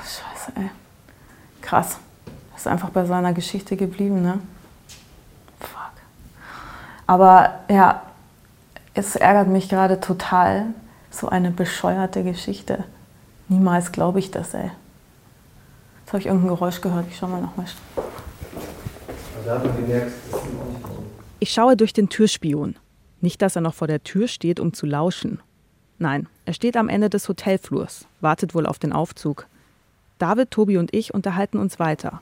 Scheiße, 0.02 0.52
ey. 0.54 0.70
Krass. 1.62 1.98
Ist 2.54 2.66
einfach 2.66 2.90
bei 2.90 3.06
seiner 3.06 3.32
Geschichte 3.32 3.76
geblieben, 3.76 4.20
ne? 4.20 4.40
Fuck. 5.60 5.92
Aber 7.06 7.60
ja, 7.70 8.02
es 8.98 9.16
ärgert 9.16 9.48
mich 9.48 9.68
gerade 9.68 10.00
total. 10.00 10.66
So 11.10 11.28
eine 11.28 11.50
bescheuerte 11.50 12.22
Geschichte. 12.22 12.84
Niemals 13.48 13.92
glaube 13.92 14.18
ich 14.18 14.30
das, 14.30 14.52
ey. 14.52 14.70
Jetzt 16.00 16.12
habe 16.12 16.18
ich 16.18 16.26
irgendein 16.26 16.48
Geräusch 16.48 16.80
gehört. 16.80 17.06
Ich 17.08 17.16
schau 17.16 17.28
mal 17.28 17.40
nochmal. 17.40 17.66
Nicht 17.66 17.76
Ich 21.38 21.52
schaue 21.52 21.76
durch 21.76 21.92
den 21.92 22.08
Türspion. 22.08 22.76
Nicht, 23.20 23.40
dass 23.40 23.56
er 23.56 23.62
noch 23.62 23.74
vor 23.74 23.86
der 23.88 24.02
Tür 24.02 24.28
steht, 24.28 24.60
um 24.60 24.72
zu 24.72 24.84
lauschen. 24.84 25.40
Nein, 25.98 26.28
er 26.44 26.52
steht 26.52 26.76
am 26.76 26.88
Ende 26.88 27.10
des 27.10 27.28
Hotelflurs, 27.28 28.06
wartet 28.20 28.54
wohl 28.54 28.66
auf 28.66 28.78
den 28.78 28.92
Aufzug. 28.92 29.46
David, 30.18 30.50
Tobi 30.50 30.76
und 30.76 30.94
ich 30.94 31.14
unterhalten 31.14 31.58
uns 31.58 31.78
weiter. 31.78 32.20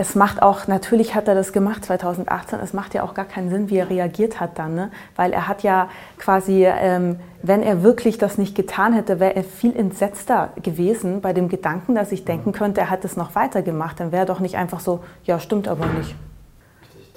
Es 0.00 0.14
macht 0.14 0.42
auch, 0.42 0.68
natürlich 0.68 1.16
hat 1.16 1.26
er 1.26 1.34
das 1.34 1.52
gemacht 1.52 1.84
2018, 1.84 2.60
es 2.60 2.72
macht 2.72 2.94
ja 2.94 3.02
auch 3.02 3.14
gar 3.14 3.24
keinen 3.24 3.50
Sinn, 3.50 3.68
wie 3.68 3.78
er 3.78 3.90
reagiert 3.90 4.38
hat 4.38 4.56
dann, 4.56 4.76
ne? 4.76 4.92
weil 5.16 5.32
er 5.32 5.48
hat 5.48 5.64
ja 5.64 5.90
quasi, 6.18 6.64
ähm, 6.64 7.18
wenn 7.42 7.64
er 7.64 7.82
wirklich 7.82 8.16
das 8.16 8.38
nicht 8.38 8.54
getan 8.54 8.92
hätte, 8.92 9.18
wäre 9.18 9.34
er 9.34 9.42
viel 9.42 9.74
entsetzter 9.76 10.50
gewesen 10.62 11.20
bei 11.20 11.32
dem 11.32 11.48
Gedanken, 11.48 11.96
dass 11.96 12.12
ich 12.12 12.24
denken 12.24 12.52
könnte, 12.52 12.80
er 12.80 12.90
hat 12.90 13.04
es 13.04 13.16
noch 13.16 13.34
weiter 13.34 13.62
gemacht. 13.62 13.98
Dann 13.98 14.12
wäre 14.12 14.22
er 14.22 14.26
doch 14.26 14.38
nicht 14.38 14.56
einfach 14.56 14.78
so, 14.78 15.00
ja, 15.24 15.40
stimmt 15.40 15.66
aber 15.66 15.86
nicht. 15.86 16.14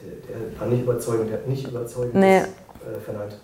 Der, 0.01 0.35
der 0.35 0.59
war 0.59 0.67
nicht 0.67 0.81
überzeugend, 0.81 1.29
der 1.29 1.37
hat 1.37 1.47
nicht 1.47 1.67
überzeugend 1.67 2.15
Nee. 2.15 2.37
äh, 2.37 2.43
verlangt. 3.05 3.37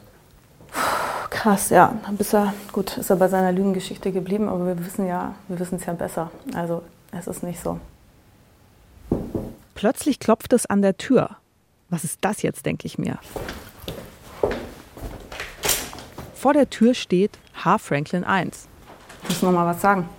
Krass, 1.30 1.70
ja. 1.70 1.94
Bist 2.18 2.34
er, 2.34 2.56
gut, 2.72 2.98
ist 2.98 3.12
er 3.12 3.18
bei 3.18 3.28
seiner 3.28 3.52
Lügengeschichte 3.52 4.12
geblieben, 4.12 4.50
aber 4.50 4.66
wir 4.66 4.84
wissen 4.84 5.06
ja, 5.06 5.36
wir 5.48 5.60
wissen 5.60 5.76
es 5.76 5.86
ja 5.86 5.94
besser. 5.94 6.32
Also 6.56 6.82
es 7.12 7.28
ist 7.28 7.44
nicht 7.44 7.60
so. 7.62 7.80
Plötzlich 9.78 10.20
klopft 10.20 10.54
es 10.54 10.66
an 10.66 10.82
der 10.82 10.98
Tür. 10.98 11.38
Was 11.90 12.04
ist 12.04 12.18
das 12.22 12.42
jetzt, 12.42 12.66
denke 12.66 12.88
ich 12.88 12.98
mir. 12.98 13.20
Vor 16.34 16.54
der 16.54 16.68
Tür 16.72 16.96
steht 16.96 17.38
H. 17.54 17.78
Franklin 17.78 18.24
1. 18.24 18.68
Muss 19.30 19.44
noch 19.44 19.52
mal 19.52 19.68
was 19.68 19.80
sagen. 19.80 20.10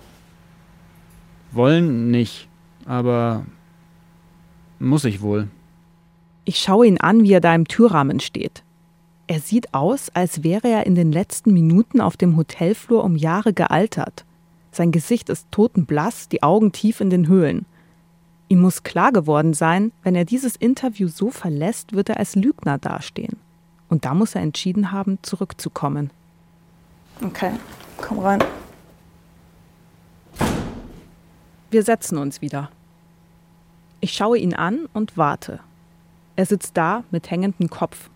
Wollen 1.51 2.09
nicht, 2.09 2.47
aber 2.85 3.45
muss 4.79 5.03
ich 5.03 5.19
wohl. 5.19 5.49
Ich 6.45 6.59
schaue 6.59 6.87
ihn 6.87 7.01
an, 7.01 7.23
wie 7.23 7.33
er 7.33 7.41
da 7.41 7.53
im 7.53 7.67
Türrahmen 7.67 8.21
steht. 8.21 8.63
Er 9.27 9.41
sieht 9.41 9.73
aus, 9.73 10.09
als 10.13 10.41
wäre 10.41 10.69
er 10.69 10.85
in 10.85 10.95
den 10.95 11.11
letzten 11.11 11.51
Minuten 11.51 11.99
auf 11.99 12.15
dem 12.15 12.37
Hotelflur 12.37 13.03
um 13.03 13.17
Jahre 13.17 13.51
gealtert. 13.51 14.23
Sein 14.71 14.93
Gesicht 14.93 15.27
ist 15.27 15.51
totenblass, 15.51 16.29
die 16.29 16.43
Augen 16.43 16.71
tief 16.71 17.01
in 17.01 17.09
den 17.09 17.27
Höhlen. 17.27 17.65
Ihm 18.49 18.61
muss 18.61 18.81
klar 18.81 19.11
geworden 19.11 19.53
sein, 19.53 19.91
wenn 20.01 20.15
er 20.15 20.25
dieses 20.25 20.55
Interview 20.55 21.07
so 21.07 21.29
verlässt, 21.29 21.93
wird 21.93 22.09
er 22.09 22.17
als 22.17 22.35
Lügner 22.35 22.79
dastehen. 22.79 23.37
Und 23.89 24.05
da 24.05 24.15
muss 24.15 24.33
er 24.33 24.41
entschieden 24.41 24.91
haben, 24.91 25.19
zurückzukommen. 25.21 26.09
Okay, 27.23 27.51
komm 27.97 28.19
rein. 28.19 28.43
Wir 31.69 31.83
setzen 31.83 32.17
uns 32.17 32.41
wieder. 32.41 32.71
Ich 33.99 34.13
schaue 34.13 34.39
ihn 34.39 34.55
an 34.55 34.87
und 34.93 35.15
warte. 35.15 35.59
Er 36.35 36.47
sitzt 36.47 36.75
da 36.75 37.03
mit 37.11 37.29
hängendem 37.29 37.69
Kopf. 37.69 38.09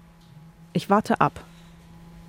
Ich 0.71 0.89
warte 0.89 1.21
ab. 1.21 1.43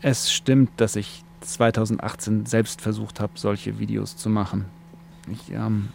Es 0.02 0.30
stimmt, 0.30 0.72
dass 0.76 0.96
ich 0.96 1.24
2018 1.40 2.44
selbst 2.44 2.82
versucht 2.82 3.20
habe, 3.20 3.32
solche 3.36 3.78
Videos 3.78 4.16
zu 4.18 4.28
machen. 4.28 4.66
Ich 5.30 5.50
ähm, 5.52 5.88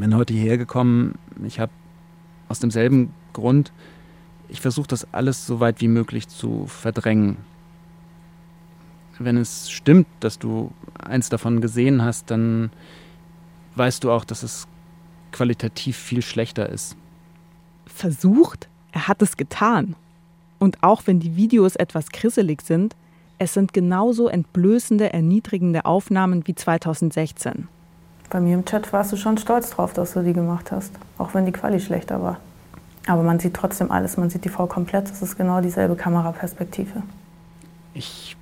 bin 0.00 0.16
heute 0.16 0.34
hierher 0.34 0.58
gekommen. 0.58 1.18
Ich 1.44 1.60
habe 1.60 1.72
aus 2.48 2.58
demselben 2.58 3.12
Grund, 3.32 3.72
ich 4.48 4.60
versuche 4.60 4.86
das 4.86 5.06
alles 5.12 5.46
so 5.46 5.60
weit 5.60 5.80
wie 5.80 5.88
möglich 5.88 6.28
zu 6.28 6.66
verdrängen. 6.66 7.36
Wenn 9.18 9.36
es 9.36 9.70
stimmt, 9.70 10.06
dass 10.20 10.38
du 10.38 10.72
eins 10.98 11.28
davon 11.28 11.60
gesehen 11.60 12.02
hast, 12.02 12.30
dann 12.30 12.70
weißt 13.76 14.04
du 14.04 14.10
auch, 14.10 14.24
dass 14.24 14.42
es 14.42 14.66
qualitativ 15.30 15.96
viel 15.96 16.22
schlechter 16.22 16.68
ist. 16.68 16.96
Versucht? 17.86 18.68
Er 18.92 19.08
hat 19.08 19.22
es 19.22 19.36
getan. 19.36 19.96
Und 20.58 20.82
auch 20.82 21.02
wenn 21.06 21.20
die 21.20 21.36
Videos 21.36 21.76
etwas 21.76 22.10
krisselig 22.10 22.62
sind, 22.62 22.94
es 23.38 23.54
sind 23.54 23.72
genauso 23.72 24.28
entblößende, 24.28 25.12
erniedrigende 25.12 25.84
Aufnahmen 25.84 26.46
wie 26.46 26.54
2016. 26.54 27.68
Bei 28.32 28.40
mir 28.40 28.54
im 28.54 28.64
Chat 28.64 28.94
warst 28.94 29.12
du 29.12 29.18
schon 29.18 29.36
stolz 29.36 29.68
drauf, 29.68 29.92
dass 29.92 30.14
du 30.14 30.22
die 30.22 30.32
gemacht 30.32 30.72
hast, 30.72 30.90
auch 31.18 31.34
wenn 31.34 31.44
die 31.44 31.52
Quali 31.52 31.78
schlechter 31.78 32.22
war. 32.22 32.40
Aber 33.06 33.22
man 33.22 33.38
sieht 33.38 33.52
trotzdem 33.52 33.90
alles, 33.90 34.16
man 34.16 34.30
sieht 34.30 34.46
die 34.46 34.48
Frau 34.48 34.66
komplett, 34.66 35.10
das 35.10 35.20
ist 35.20 35.36
genau 35.36 35.60
dieselbe 35.60 35.96
Kameraperspektive. 35.96 37.02
Ich 37.92 38.34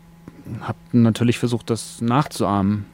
habe 0.61 0.79
natürlich 0.93 1.41
versucht, 1.41 1.71
das 1.71 2.01
nachzuahmen. 2.01 2.87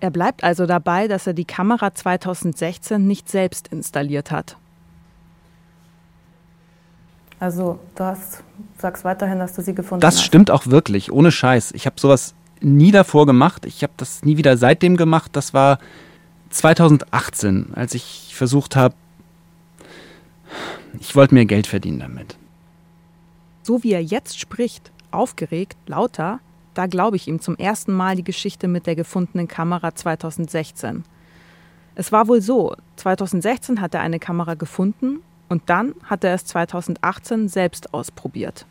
Er 0.00 0.10
bleibt 0.10 0.42
also 0.42 0.64
dabei, 0.64 1.06
dass 1.06 1.26
er 1.26 1.34
die 1.34 1.44
Kamera 1.44 1.92
2016 1.92 3.06
nicht 3.06 3.28
selbst 3.28 3.68
installiert 3.68 4.30
hat. 4.30 4.56
Also 7.40 7.78
du 7.94 8.04
hast, 8.04 8.42
sagst 8.78 9.04
weiterhin, 9.04 9.38
dass 9.38 9.52
du 9.52 9.60
sie 9.60 9.74
gefunden 9.74 10.00
das 10.00 10.14
hast. 10.14 10.20
Das 10.20 10.24
stimmt 10.24 10.50
auch 10.50 10.66
wirklich, 10.66 11.12
ohne 11.12 11.30
Scheiß. 11.30 11.72
Ich 11.72 11.84
habe 11.84 12.00
sowas 12.00 12.32
nie 12.62 12.90
davor 12.90 13.26
gemacht. 13.26 13.66
Ich 13.66 13.82
habe 13.82 13.92
das 13.98 14.24
nie 14.24 14.38
wieder 14.38 14.56
seitdem 14.56 14.96
gemacht. 14.96 15.32
Das 15.34 15.52
war 15.52 15.78
2018, 16.50 17.74
als 17.74 17.94
ich 17.94 18.32
versucht 18.34 18.76
habe, 18.76 18.94
ich 21.00 21.14
wollte 21.14 21.34
mir 21.34 21.46
Geld 21.46 21.66
verdienen 21.66 22.00
damit. 22.00 22.36
So 23.62 23.82
wie 23.82 23.92
er 23.92 24.02
jetzt 24.02 24.38
spricht, 24.38 24.90
aufgeregt, 25.10 25.76
lauter, 25.86 26.40
da 26.74 26.86
glaube 26.86 27.16
ich 27.16 27.28
ihm 27.28 27.40
zum 27.40 27.56
ersten 27.56 27.92
Mal 27.92 28.16
die 28.16 28.24
Geschichte 28.24 28.68
mit 28.68 28.86
der 28.86 28.96
gefundenen 28.96 29.48
Kamera 29.48 29.94
2016. 29.94 31.04
Es 31.94 32.12
war 32.12 32.28
wohl 32.28 32.40
so, 32.40 32.76
2016 32.96 33.80
hat 33.80 33.94
er 33.94 34.00
eine 34.00 34.20
Kamera 34.20 34.54
gefunden 34.54 35.20
und 35.48 35.62
dann 35.66 35.94
hat 36.04 36.24
er 36.24 36.34
es 36.34 36.44
2018 36.46 37.48
selbst 37.48 37.92
ausprobiert. 37.92 38.66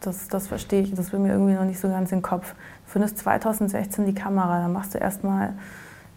Das, 0.00 0.28
das 0.28 0.48
verstehe 0.48 0.82
ich, 0.82 0.94
das 0.94 1.12
will 1.12 1.20
mir 1.20 1.32
irgendwie 1.32 1.54
noch 1.54 1.64
nicht 1.64 1.78
so 1.78 1.88
ganz 1.88 2.10
in 2.10 2.18
den 2.18 2.22
Kopf. 2.22 2.52
Du 2.86 2.92
findest 2.92 3.18
2016 3.18 4.06
die 4.06 4.14
Kamera, 4.14 4.62
dann 4.62 4.72
machst 4.72 4.94
du 4.94 4.98
erstmal 4.98 5.54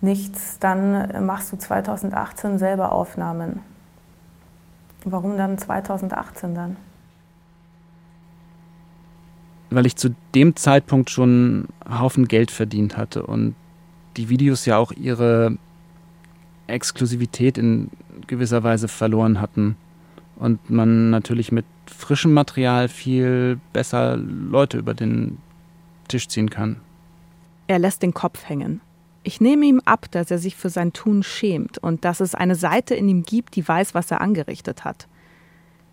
nichts, 0.01 0.59
dann 0.59 1.25
machst 1.25 1.51
du 1.51 1.57
2018 1.57 2.57
selber 2.57 2.91
Aufnahmen. 2.91 3.61
Warum 5.05 5.37
dann 5.37 5.57
2018 5.57 6.55
dann? 6.55 6.77
Weil 9.69 9.85
ich 9.85 9.95
zu 9.95 10.15
dem 10.35 10.55
Zeitpunkt 10.55 11.09
schon 11.09 11.67
einen 11.85 11.99
Haufen 11.99 12.27
Geld 12.27 12.51
verdient 12.51 12.97
hatte 12.97 13.25
und 13.25 13.55
die 14.17 14.29
Videos 14.29 14.65
ja 14.65 14.77
auch 14.77 14.91
ihre 14.91 15.57
Exklusivität 16.67 17.57
in 17.57 17.89
gewisser 18.27 18.63
Weise 18.63 18.87
verloren 18.87 19.39
hatten. 19.39 19.77
Und 20.35 20.69
man 20.69 21.09
natürlich 21.09 21.51
mit 21.51 21.65
frischem 21.85 22.33
Material 22.33 22.87
viel 22.87 23.59
besser 23.73 24.17
Leute 24.17 24.77
über 24.77 24.93
den 24.93 25.37
Tisch 26.07 26.27
ziehen 26.27 26.49
kann. 26.49 26.77
Er 27.67 27.79
lässt 27.79 28.01
den 28.01 28.13
Kopf 28.13 28.47
hängen. 28.47 28.81
Ich 29.23 29.41
nehme 29.41 29.65
ihm 29.65 29.81
ab, 29.83 30.09
dass 30.11 30.31
er 30.31 30.39
sich 30.39 30.55
für 30.55 30.69
sein 30.69 30.93
Tun 30.93 31.23
schämt 31.23 31.77
und 31.77 32.05
dass 32.05 32.19
es 32.19 32.35
eine 32.35 32.55
Seite 32.55 32.95
in 32.95 33.09
ihm 33.09 33.23
gibt, 33.23 33.55
die 33.55 33.67
weiß, 33.67 33.93
was 33.93 34.11
er 34.11 34.21
angerichtet 34.21 34.85
hat. 34.85 35.07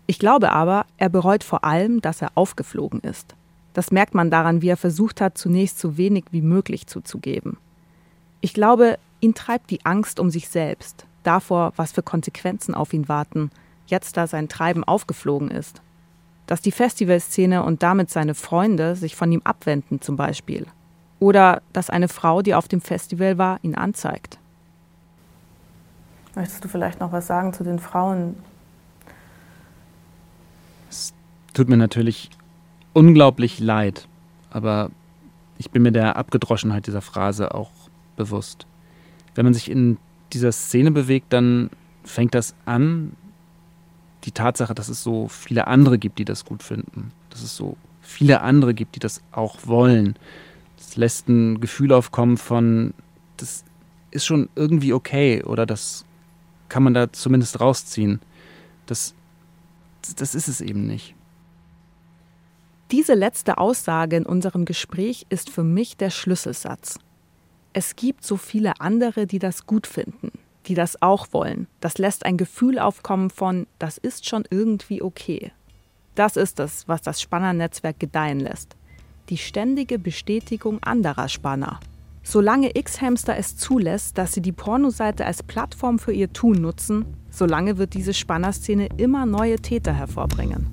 Ich 0.05 0.19
glaube 0.19 0.53
aber, 0.53 0.85
er 0.97 1.09
bereut 1.09 1.43
vor 1.43 1.65
allem, 1.65 2.01
dass 2.01 2.21
er 2.21 2.31
aufgeflogen 2.35 3.01
ist. 3.01 3.35
Das 3.73 3.91
merkt 3.91 4.15
man 4.15 4.31
daran, 4.31 4.61
wie 4.61 4.69
er 4.69 4.77
versucht 4.77 5.19
hat, 5.19 5.37
zunächst 5.37 5.77
so 5.79 5.97
wenig 5.97 6.25
wie 6.31 6.41
möglich 6.41 6.87
zuzugeben. 6.87 7.57
Ich 8.39 8.53
glaube, 8.53 8.97
ihn 9.19 9.33
treibt 9.33 9.69
die 9.69 9.85
Angst 9.85 10.19
um 10.19 10.29
sich 10.29 10.47
selbst, 10.47 11.05
davor, 11.23 11.73
was 11.75 11.91
für 11.91 12.03
Konsequenzen 12.03 12.73
auf 12.73 12.93
ihn 12.93 13.09
warten, 13.09 13.51
jetzt 13.87 14.15
da 14.15 14.25
sein 14.27 14.47
Treiben 14.47 14.83
aufgeflogen 14.83 15.51
ist. 15.51 15.81
Dass 16.45 16.61
die 16.61 16.71
Festivalszene 16.71 17.63
und 17.63 17.83
damit 17.83 18.09
seine 18.09 18.33
Freunde 18.33 18.95
sich 18.95 19.15
von 19.15 19.31
ihm 19.31 19.41
abwenden 19.43 19.99
zum 19.99 20.15
Beispiel. 20.15 20.65
Oder 21.19 21.61
dass 21.73 21.89
eine 21.89 22.07
Frau, 22.07 22.41
die 22.41 22.53
auf 22.53 22.67
dem 22.67 22.81
Festival 22.81 23.37
war, 23.37 23.59
ihn 23.63 23.75
anzeigt. 23.75 24.37
Möchtest 26.35 26.63
du 26.63 26.67
vielleicht 26.67 26.99
noch 26.99 27.11
was 27.11 27.25
sagen 27.25 27.53
zu 27.53 27.63
den 27.63 27.79
Frauen? 27.79 28.35
Es 30.89 31.13
tut 31.53 31.67
mir 31.67 31.77
natürlich 31.77 32.29
unglaublich 32.93 33.59
leid, 33.59 34.07
aber 34.51 34.91
ich 35.57 35.71
bin 35.71 35.81
mir 35.81 35.91
der 35.91 36.15
Abgedroschenheit 36.15 36.85
dieser 36.85 37.01
Phrase 37.01 37.55
auch 37.55 37.71
bewusst. 38.15 38.67
Wenn 39.33 39.45
man 39.45 39.55
sich 39.55 39.71
in 39.71 39.97
dieser 40.33 40.51
Szene 40.51 40.91
bewegt, 40.91 41.33
dann 41.33 41.71
fängt 42.03 42.35
das 42.35 42.53
an, 42.65 43.15
die 44.23 44.31
Tatsache, 44.31 44.75
dass 44.75 44.89
es 44.89 45.03
so 45.03 45.27
viele 45.27 45.67
andere 45.67 45.97
gibt, 45.97 46.19
die 46.19 46.25
das 46.25 46.45
gut 46.45 46.63
finden, 46.63 47.11
dass 47.29 47.41
es 47.41 47.55
so 47.55 47.77
viele 48.01 48.41
andere 48.41 48.73
gibt, 48.73 48.95
die 48.95 48.99
das 48.99 49.21
auch 49.31 49.57
wollen. 49.65 50.15
Lässt 50.97 51.29
ein 51.29 51.61
Gefühl 51.61 51.93
aufkommen 51.93 52.37
von, 52.37 52.93
das 53.37 53.63
ist 54.11 54.25
schon 54.25 54.49
irgendwie 54.55 54.93
okay 54.93 55.43
oder 55.43 55.65
das 55.65 56.05
kann 56.69 56.83
man 56.83 56.93
da 56.93 57.11
zumindest 57.13 57.59
rausziehen. 57.59 58.19
Das, 58.87 59.13
das 60.17 60.35
ist 60.35 60.47
es 60.47 60.59
eben 60.59 60.85
nicht. 60.85 61.15
Diese 62.91 63.13
letzte 63.13 63.57
Aussage 63.57 64.15
in 64.15 64.25
unserem 64.25 64.65
Gespräch 64.65 65.25
ist 65.29 65.49
für 65.49 65.63
mich 65.63 65.97
der 65.97 66.09
Schlüsselsatz. 66.09 66.99
Es 67.73 67.95
gibt 67.95 68.25
so 68.25 68.37
viele 68.37 68.79
andere, 68.79 69.27
die 69.27 69.39
das 69.39 69.65
gut 69.65 69.87
finden, 69.87 70.31
die 70.65 70.73
das 70.73 71.01
auch 71.01 71.27
wollen. 71.31 71.67
Das 71.79 71.97
lässt 71.97 72.25
ein 72.25 72.37
Gefühl 72.37 72.79
aufkommen 72.79 73.29
von, 73.29 73.67
das 73.77 73.97
ist 73.97 74.27
schon 74.27 74.45
irgendwie 74.49 75.01
okay. 75.01 75.51
Das 76.15 76.37
ist 76.37 76.59
es, 76.59 76.87
was 76.87 77.01
das 77.01 77.21
Spannernetzwerk 77.21 77.99
gedeihen 77.99 78.39
lässt. 78.39 78.75
Die 79.29 79.37
ständige 79.37 79.99
Bestätigung 79.99 80.81
anderer 80.83 81.27
Spanner. 81.27 81.81
Solange 82.23 82.71
X-Hamster 82.77 83.35
es 83.35 83.57
zulässt, 83.57 84.17
dass 84.17 84.31
sie 84.31 84.41
die 84.41 84.53
Pornoseite 84.53 85.25
als 85.25 85.43
Plattform 85.43 85.99
für 85.99 86.13
ihr 86.13 86.31
Tun 86.31 86.61
nutzen, 86.61 87.05
solange 87.29 87.77
wird 87.77 87.93
diese 87.93 88.13
Spannerszene 88.13 88.87
immer 88.95 89.25
neue 89.25 89.57
Täter 89.57 89.91
hervorbringen. 89.91 90.67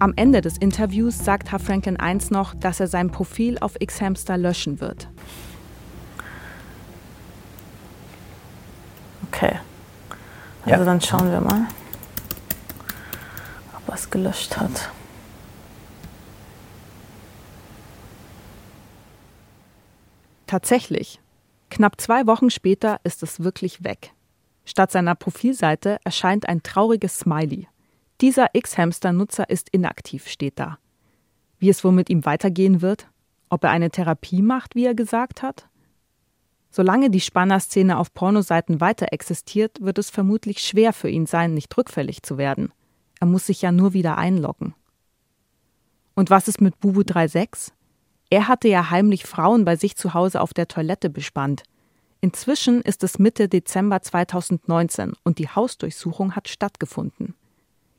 Am 0.00 0.14
Ende 0.16 0.40
des 0.40 0.56
Interviews 0.56 1.18
sagt 1.18 1.50
Franklin 1.50 1.98
1 1.98 2.30
noch, 2.30 2.54
dass 2.54 2.80
er 2.80 2.86
sein 2.86 3.10
Profil 3.10 3.58
auf 3.58 3.78
X-Hamster 3.78 4.38
löschen 4.38 4.80
wird. 4.80 5.08
Okay. 9.28 9.58
Also 10.64 10.78
ja. 10.78 10.84
dann 10.86 11.02
schauen 11.02 11.30
wir 11.30 11.42
mal, 11.42 11.66
ob 13.76 13.88
er 13.88 13.94
es 13.94 14.08
gelöscht 14.08 14.56
hat. 14.56 14.90
Tatsächlich. 20.46 21.20
Knapp 21.68 22.00
zwei 22.00 22.26
Wochen 22.26 22.48
später 22.48 23.00
ist 23.04 23.22
es 23.22 23.40
wirklich 23.40 23.84
weg. 23.84 24.12
Statt 24.64 24.92
seiner 24.92 25.14
Profilseite 25.14 25.98
erscheint 26.04 26.48
ein 26.48 26.62
trauriges 26.62 27.18
Smiley. 27.18 27.68
Dieser 28.20 28.48
X-Hamster-Nutzer 28.52 29.48
ist 29.48 29.70
inaktiv, 29.70 30.28
steht 30.28 30.58
da. 30.58 30.78
Wie 31.58 31.70
es 31.70 31.82
wohl 31.84 31.92
mit 31.92 32.10
ihm 32.10 32.26
weitergehen 32.26 32.82
wird? 32.82 33.08
Ob 33.48 33.64
er 33.64 33.70
eine 33.70 33.90
Therapie 33.90 34.42
macht, 34.42 34.74
wie 34.74 34.84
er 34.84 34.94
gesagt 34.94 35.42
hat? 35.42 35.68
Solange 36.70 37.10
die 37.10 37.20
Spanner-Szene 37.20 37.98
auf 37.98 38.12
Pornoseiten 38.12 38.80
weiter 38.80 39.12
existiert, 39.12 39.80
wird 39.80 39.98
es 39.98 40.10
vermutlich 40.10 40.58
schwer 40.60 40.92
für 40.92 41.08
ihn 41.08 41.26
sein, 41.26 41.54
nicht 41.54 41.76
rückfällig 41.76 42.22
zu 42.22 42.36
werden. 42.36 42.72
Er 43.20 43.26
muss 43.26 43.46
sich 43.46 43.62
ja 43.62 43.72
nur 43.72 43.94
wieder 43.94 44.18
einloggen. 44.18 44.74
Und 46.14 46.28
was 46.28 46.46
ist 46.46 46.60
mit 46.60 46.78
Bubu 46.78 47.02
36? 47.02 47.74
Er 48.28 48.48
hatte 48.48 48.68
ja 48.68 48.90
heimlich 48.90 49.24
Frauen 49.24 49.64
bei 49.64 49.76
sich 49.76 49.96
zu 49.96 50.12
Hause 50.14 50.42
auf 50.42 50.52
der 50.52 50.68
Toilette 50.68 51.08
bespannt. 51.08 51.62
Inzwischen 52.20 52.82
ist 52.82 53.02
es 53.02 53.18
Mitte 53.18 53.48
Dezember 53.48 54.02
2019 54.02 55.14
und 55.24 55.38
die 55.38 55.48
Hausdurchsuchung 55.48 56.36
hat 56.36 56.48
stattgefunden. 56.48 57.34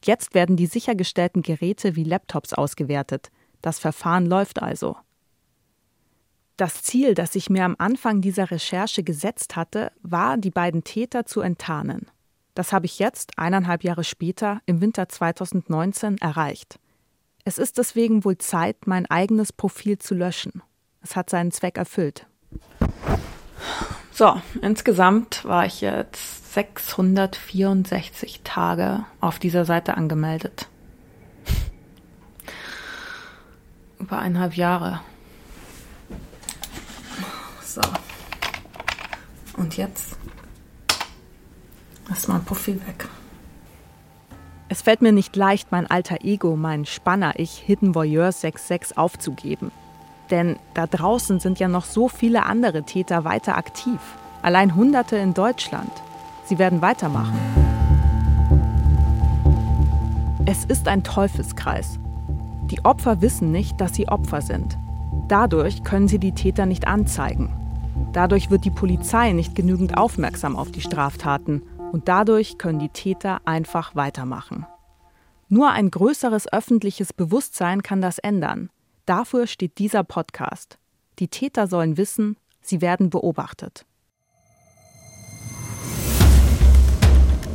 Jetzt 0.04 0.34
werden 0.34 0.56
die 0.56 0.66
sichergestellten 0.66 1.42
Geräte 1.42 1.96
wie 1.96 2.04
Laptops 2.04 2.54
ausgewertet. 2.54 3.30
Das 3.62 3.80
Verfahren 3.80 4.26
läuft 4.26 4.62
also. 4.62 4.98
Das 6.58 6.84
Ziel, 6.84 7.14
das 7.14 7.36
ich 7.36 7.50
mir 7.50 7.66
am 7.66 7.76
Anfang 7.80 8.22
dieser 8.22 8.52
Recherche 8.52 9.04
gesetzt 9.04 9.56
hatte, 9.56 9.92
war, 10.02 10.38
die 10.38 10.52
beiden 10.52 10.84
Täter 10.84 11.26
zu 11.26 11.42
enttarnen. 11.42 12.08
Das 12.54 12.74
habe 12.74 12.86
ich 12.86 13.00
jetzt, 13.00 13.38
eineinhalb 13.38 13.84
Jahre 13.84 14.04
später, 14.04 14.62
im 14.66 14.82
Winter 14.82 15.08
2019, 15.08 16.18
erreicht. 16.18 16.80
Es 17.46 17.58
ist 17.58 17.78
deswegen 17.78 18.24
wohl 18.26 18.38
Zeit, 18.38 18.86
mein 18.86 19.06
eigenes 19.08 19.54
Profil 19.54 19.98
zu 19.98 20.14
löschen. 20.14 20.62
Es 21.02 21.16
hat 21.16 21.30
seinen 21.30 21.52
Zweck 21.52 21.78
erfüllt. 21.78 22.28
So, 24.12 24.42
insgesamt 24.62 25.46
war 25.46 25.66
ich 25.66 25.82
jetzt 25.82 26.54
664 26.54 28.42
Tage 28.44 29.06
auf 29.22 29.40
dieser 29.40 29.64
Seite 29.66 29.96
angemeldet. 29.96 30.68
Über 34.00 34.20
eineinhalb 34.20 34.56
Jahre. 34.56 35.00
So. 37.64 37.82
Und 39.56 39.78
jetzt 39.78 40.18
ist 42.12 42.28
mein 42.28 42.44
Profil 42.44 42.82
weg. 42.86 43.08
Es 44.68 44.82
fällt 44.82 45.02
mir 45.02 45.12
nicht 45.12 45.36
leicht, 45.36 45.72
mein 45.72 45.90
alter 45.90 46.24
Ego, 46.24 46.56
mein 46.56 46.86
Spanner-Ich 46.86 47.58
Hidden 47.58 47.96
Voyeur 47.96 48.32
66 48.32 48.98
aufzugeben. 48.98 49.72
Denn 50.32 50.58
da 50.74 50.88
draußen 50.88 51.40
sind 51.40 51.60
ja 51.60 51.68
noch 51.68 51.86
so 51.86 52.08
viele 52.08 52.46
andere 52.46 52.84
Täter 52.84 53.26
weiter 53.26 53.58
aktiv. 53.58 54.00
Allein 54.42 54.76
Hunderte 54.76 55.18
in 55.18 55.34
Deutschland. 55.34 55.92
Sie 56.46 56.58
werden 56.58 56.82
weitermachen. 56.82 57.38
Es 60.46 60.66
ist 60.66 60.88
ein 60.88 61.04
Teufelskreis. 61.04 62.00
Die 62.64 62.84
Opfer 62.84 63.22
wissen 63.22 63.52
nicht, 63.52 63.80
dass 63.80 63.94
sie 63.94 64.08
Opfer 64.08 64.42
sind. 64.42 64.78
Dadurch 65.28 65.84
können 65.84 66.08
sie 66.08 66.20
die 66.20 66.32
Täter 66.32 66.66
nicht 66.66 66.88
anzeigen. 66.88 67.54
Dadurch 68.14 68.50
wird 68.50 68.66
die 68.66 68.72
Polizei 68.72 69.34
nicht 69.34 69.56
genügend 69.56 69.98
aufmerksam 69.98 70.56
auf 70.56 70.72
die 70.72 70.82
Straftaten 70.82 71.62
und 71.92 72.08
dadurch 72.08 72.58
können 72.58 72.80
die 72.80 72.90
Täter 72.90 73.42
einfach 73.46 73.96
weitermachen. 73.96 74.66
Nur 75.50 75.72
ein 75.72 75.92
größeres 75.92 76.52
öffentliches 76.52 77.14
Bewusstsein 77.14 77.84
kann 77.84 78.02
das 78.02 78.18
ändern. 78.18 78.70
Dafür 79.06 79.48
steht 79.48 79.78
dieser 79.78 80.04
Podcast. 80.04 80.78
Die 81.20 81.28
Täter 81.28 81.68
sollen 81.68 81.98
wissen, 81.98 82.38
sie 82.62 82.82
werden 82.82 83.10
beobachtet. 83.10 83.86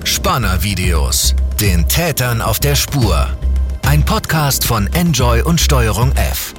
Spanner-Videos. 0.04 1.34
Den 1.60 1.88
Tätern 1.88 2.42
auf 2.42 2.60
der 2.60 2.74
Spur. 2.74 3.28
Ein 3.86 4.04
Podcast 4.04 4.64
von 4.64 4.88
Enjoy 4.88 5.42
und 5.42 5.60
Steuerung 5.60 6.12
F. 6.12 6.54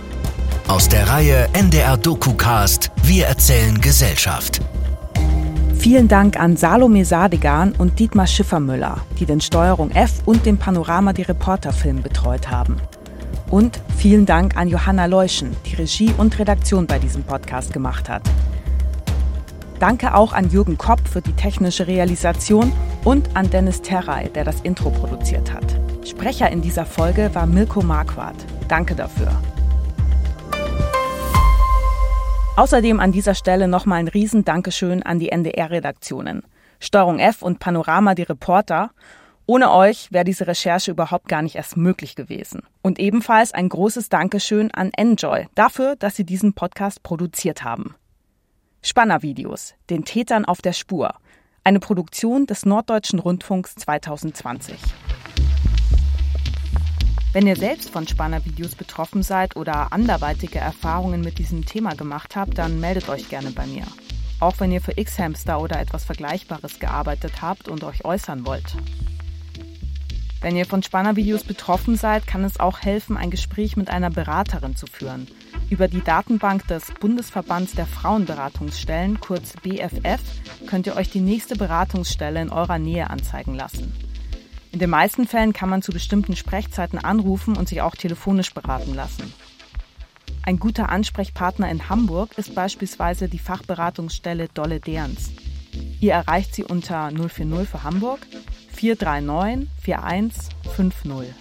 Aus 0.67 0.89
der 0.89 1.07
Reihe 1.07 1.49
NDR 1.53 1.97
DokuCast 1.97 2.91
Wir 3.03 3.27
erzählen 3.27 3.79
Gesellschaft. 3.79 4.61
Vielen 5.77 6.07
Dank 6.07 6.39
an 6.39 6.57
Salome 6.57 7.05
Sadegan 7.05 7.73
und 7.73 7.99
Dietmar 7.99 8.27
Schiffermüller, 8.27 9.01
die 9.19 9.25
den 9.25 9.39
Steuerung 9.39 9.91
F 9.91 10.21
und 10.25 10.45
den 10.45 10.57
Panorama 10.57 11.13
die 11.13 11.21
Reporterfilm 11.21 12.01
betreut 12.01 12.49
haben. 12.49 12.77
Und 13.49 13.79
vielen 13.97 14.25
Dank 14.25 14.57
an 14.57 14.67
Johanna 14.67 15.05
Leuschen, 15.05 15.55
die 15.65 15.75
Regie 15.75 16.13
und 16.17 16.37
Redaktion 16.37 16.85
bei 16.85 16.99
diesem 16.99 17.23
Podcast 17.23 17.71
gemacht 17.71 18.09
hat. 18.09 18.21
Danke 19.79 20.15
auch 20.15 20.33
an 20.33 20.49
Jürgen 20.49 20.77
Kopp 20.77 21.07
für 21.07 21.21
die 21.21 21.33
technische 21.33 21.87
Realisation 21.87 22.73
und 23.05 23.35
an 23.35 23.49
Dennis 23.49 23.81
Terrey, 23.81 24.29
der 24.29 24.43
das 24.43 24.59
Intro 24.61 24.89
produziert 24.89 25.53
hat. 25.53 25.63
Sprecher 26.05 26.49
in 26.51 26.61
dieser 26.61 26.85
Folge 26.85 27.29
war 27.33 27.45
Milko 27.45 27.81
Marquardt. 27.81 28.45
Danke 28.67 28.95
dafür. 28.95 29.31
Außerdem 32.57 32.99
an 32.99 33.11
dieser 33.11 33.35
Stelle 33.35 33.67
nochmal 33.67 33.99
ein 33.99 34.07
riesen 34.07 34.43
Dankeschön 34.43 35.03
an 35.03 35.19
die 35.19 35.29
NDR-Redaktionen. 35.29 36.41
Steuerung 36.79 37.19
F 37.19 37.43
und 37.43 37.59
Panorama 37.59 38.15
die 38.15 38.23
Reporter 38.23 38.89
ohne 39.49 39.71
euch 39.71 40.11
wäre 40.11 40.25
diese 40.25 40.45
Recherche 40.45 40.91
überhaupt 40.91 41.29
gar 41.29 41.41
nicht 41.41 41.55
erst 41.55 41.77
möglich 41.77 42.15
gewesen. 42.15 42.63
Und 42.81 42.99
ebenfalls 42.99 43.53
ein 43.53 43.69
großes 43.69 44.09
Dankeschön 44.09 44.71
an 44.71 44.91
Enjoy 44.95 45.47
dafür, 45.55 45.95
dass 45.95 46.17
sie 46.17 46.25
diesen 46.25 46.51
Podcast 46.51 47.01
produziert 47.01 47.63
haben. 47.63 47.95
Spannervideos, 48.81 49.75
den 49.89 50.03
Tätern 50.03 50.43
auf 50.43 50.61
der 50.61 50.73
Spur. 50.73 51.13
Eine 51.63 51.79
Produktion 51.79 52.45
des 52.45 52.65
Norddeutschen 52.65 53.19
Rundfunks 53.19 53.75
2020. 53.75 54.75
Wenn 57.31 57.47
ihr 57.47 57.55
selbst 57.55 57.89
von 57.89 58.05
Spannervideos 58.05 58.75
betroffen 58.75 59.23
seid 59.23 59.55
oder 59.55 59.93
anderweitige 59.93 60.59
Erfahrungen 60.59 61.21
mit 61.21 61.39
diesem 61.39 61.65
Thema 61.65 61.95
gemacht 61.95 62.35
habt, 62.35 62.57
dann 62.57 62.81
meldet 62.81 63.07
euch 63.07 63.29
gerne 63.29 63.51
bei 63.51 63.65
mir. 63.65 63.83
Auch 64.41 64.59
wenn 64.59 64.73
ihr 64.73 64.81
für 64.81 64.97
X-Hamster 64.97 65.61
oder 65.61 65.79
etwas 65.79 66.03
Vergleichbares 66.03 66.79
gearbeitet 66.79 67.41
habt 67.41 67.69
und 67.69 67.85
euch 67.85 68.03
äußern 68.03 68.45
wollt. 68.45 68.75
Wenn 70.47 70.55
ihr 70.55 70.65
von 70.65 70.81
Spannervideos 70.81 71.43
betroffen 71.43 71.97
seid, 71.97 72.25
kann 72.25 72.45
es 72.45 72.57
auch 72.57 72.79
helfen, 72.79 73.17
ein 73.17 73.31
Gespräch 73.31 73.75
mit 73.75 73.89
einer 73.89 74.09
Beraterin 74.09 74.77
zu 74.77 74.87
führen. 74.87 75.27
Über 75.69 75.89
die 75.89 76.01
Datenbank 76.01 76.65
des 76.67 76.85
Bundesverbands 77.01 77.73
der 77.73 77.85
Frauenberatungsstellen, 77.85 79.19
kurz 79.19 79.55
BFF, 79.61 80.21
könnt 80.65 80.87
ihr 80.87 80.95
euch 80.95 81.09
die 81.09 81.19
nächste 81.19 81.57
Beratungsstelle 81.57 82.41
in 82.41 82.49
eurer 82.49 82.79
Nähe 82.79 83.09
anzeigen 83.09 83.55
lassen. 83.55 83.91
In 84.71 84.79
den 84.79 84.89
meisten 84.89 85.27
Fällen 85.27 85.51
kann 85.51 85.67
man 85.67 85.81
zu 85.81 85.91
bestimmten 85.91 86.37
Sprechzeiten 86.37 86.97
anrufen 86.97 87.57
und 87.57 87.67
sich 87.67 87.81
auch 87.81 87.97
telefonisch 87.97 88.53
beraten 88.53 88.95
lassen. 88.95 89.33
Ein 90.43 90.59
guter 90.59 90.87
Ansprechpartner 90.87 91.69
in 91.69 91.89
Hamburg 91.89 92.37
ist 92.37 92.55
beispielsweise 92.55 93.27
die 93.27 93.39
Fachberatungsstelle 93.39 94.47
Dolle 94.53 94.79
Derns. 94.79 95.29
Ihr 95.99 96.13
erreicht 96.13 96.55
sie 96.55 96.63
unter 96.63 97.11
040 97.11 97.67
für 97.67 97.83
Hamburg 97.83 98.19
439 98.77 99.67
4150. 99.81 101.33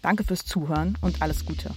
Danke 0.00 0.24
fürs 0.24 0.46
Zuhören 0.46 0.96
und 1.02 1.20
alles 1.20 1.44
Gute. 1.44 1.70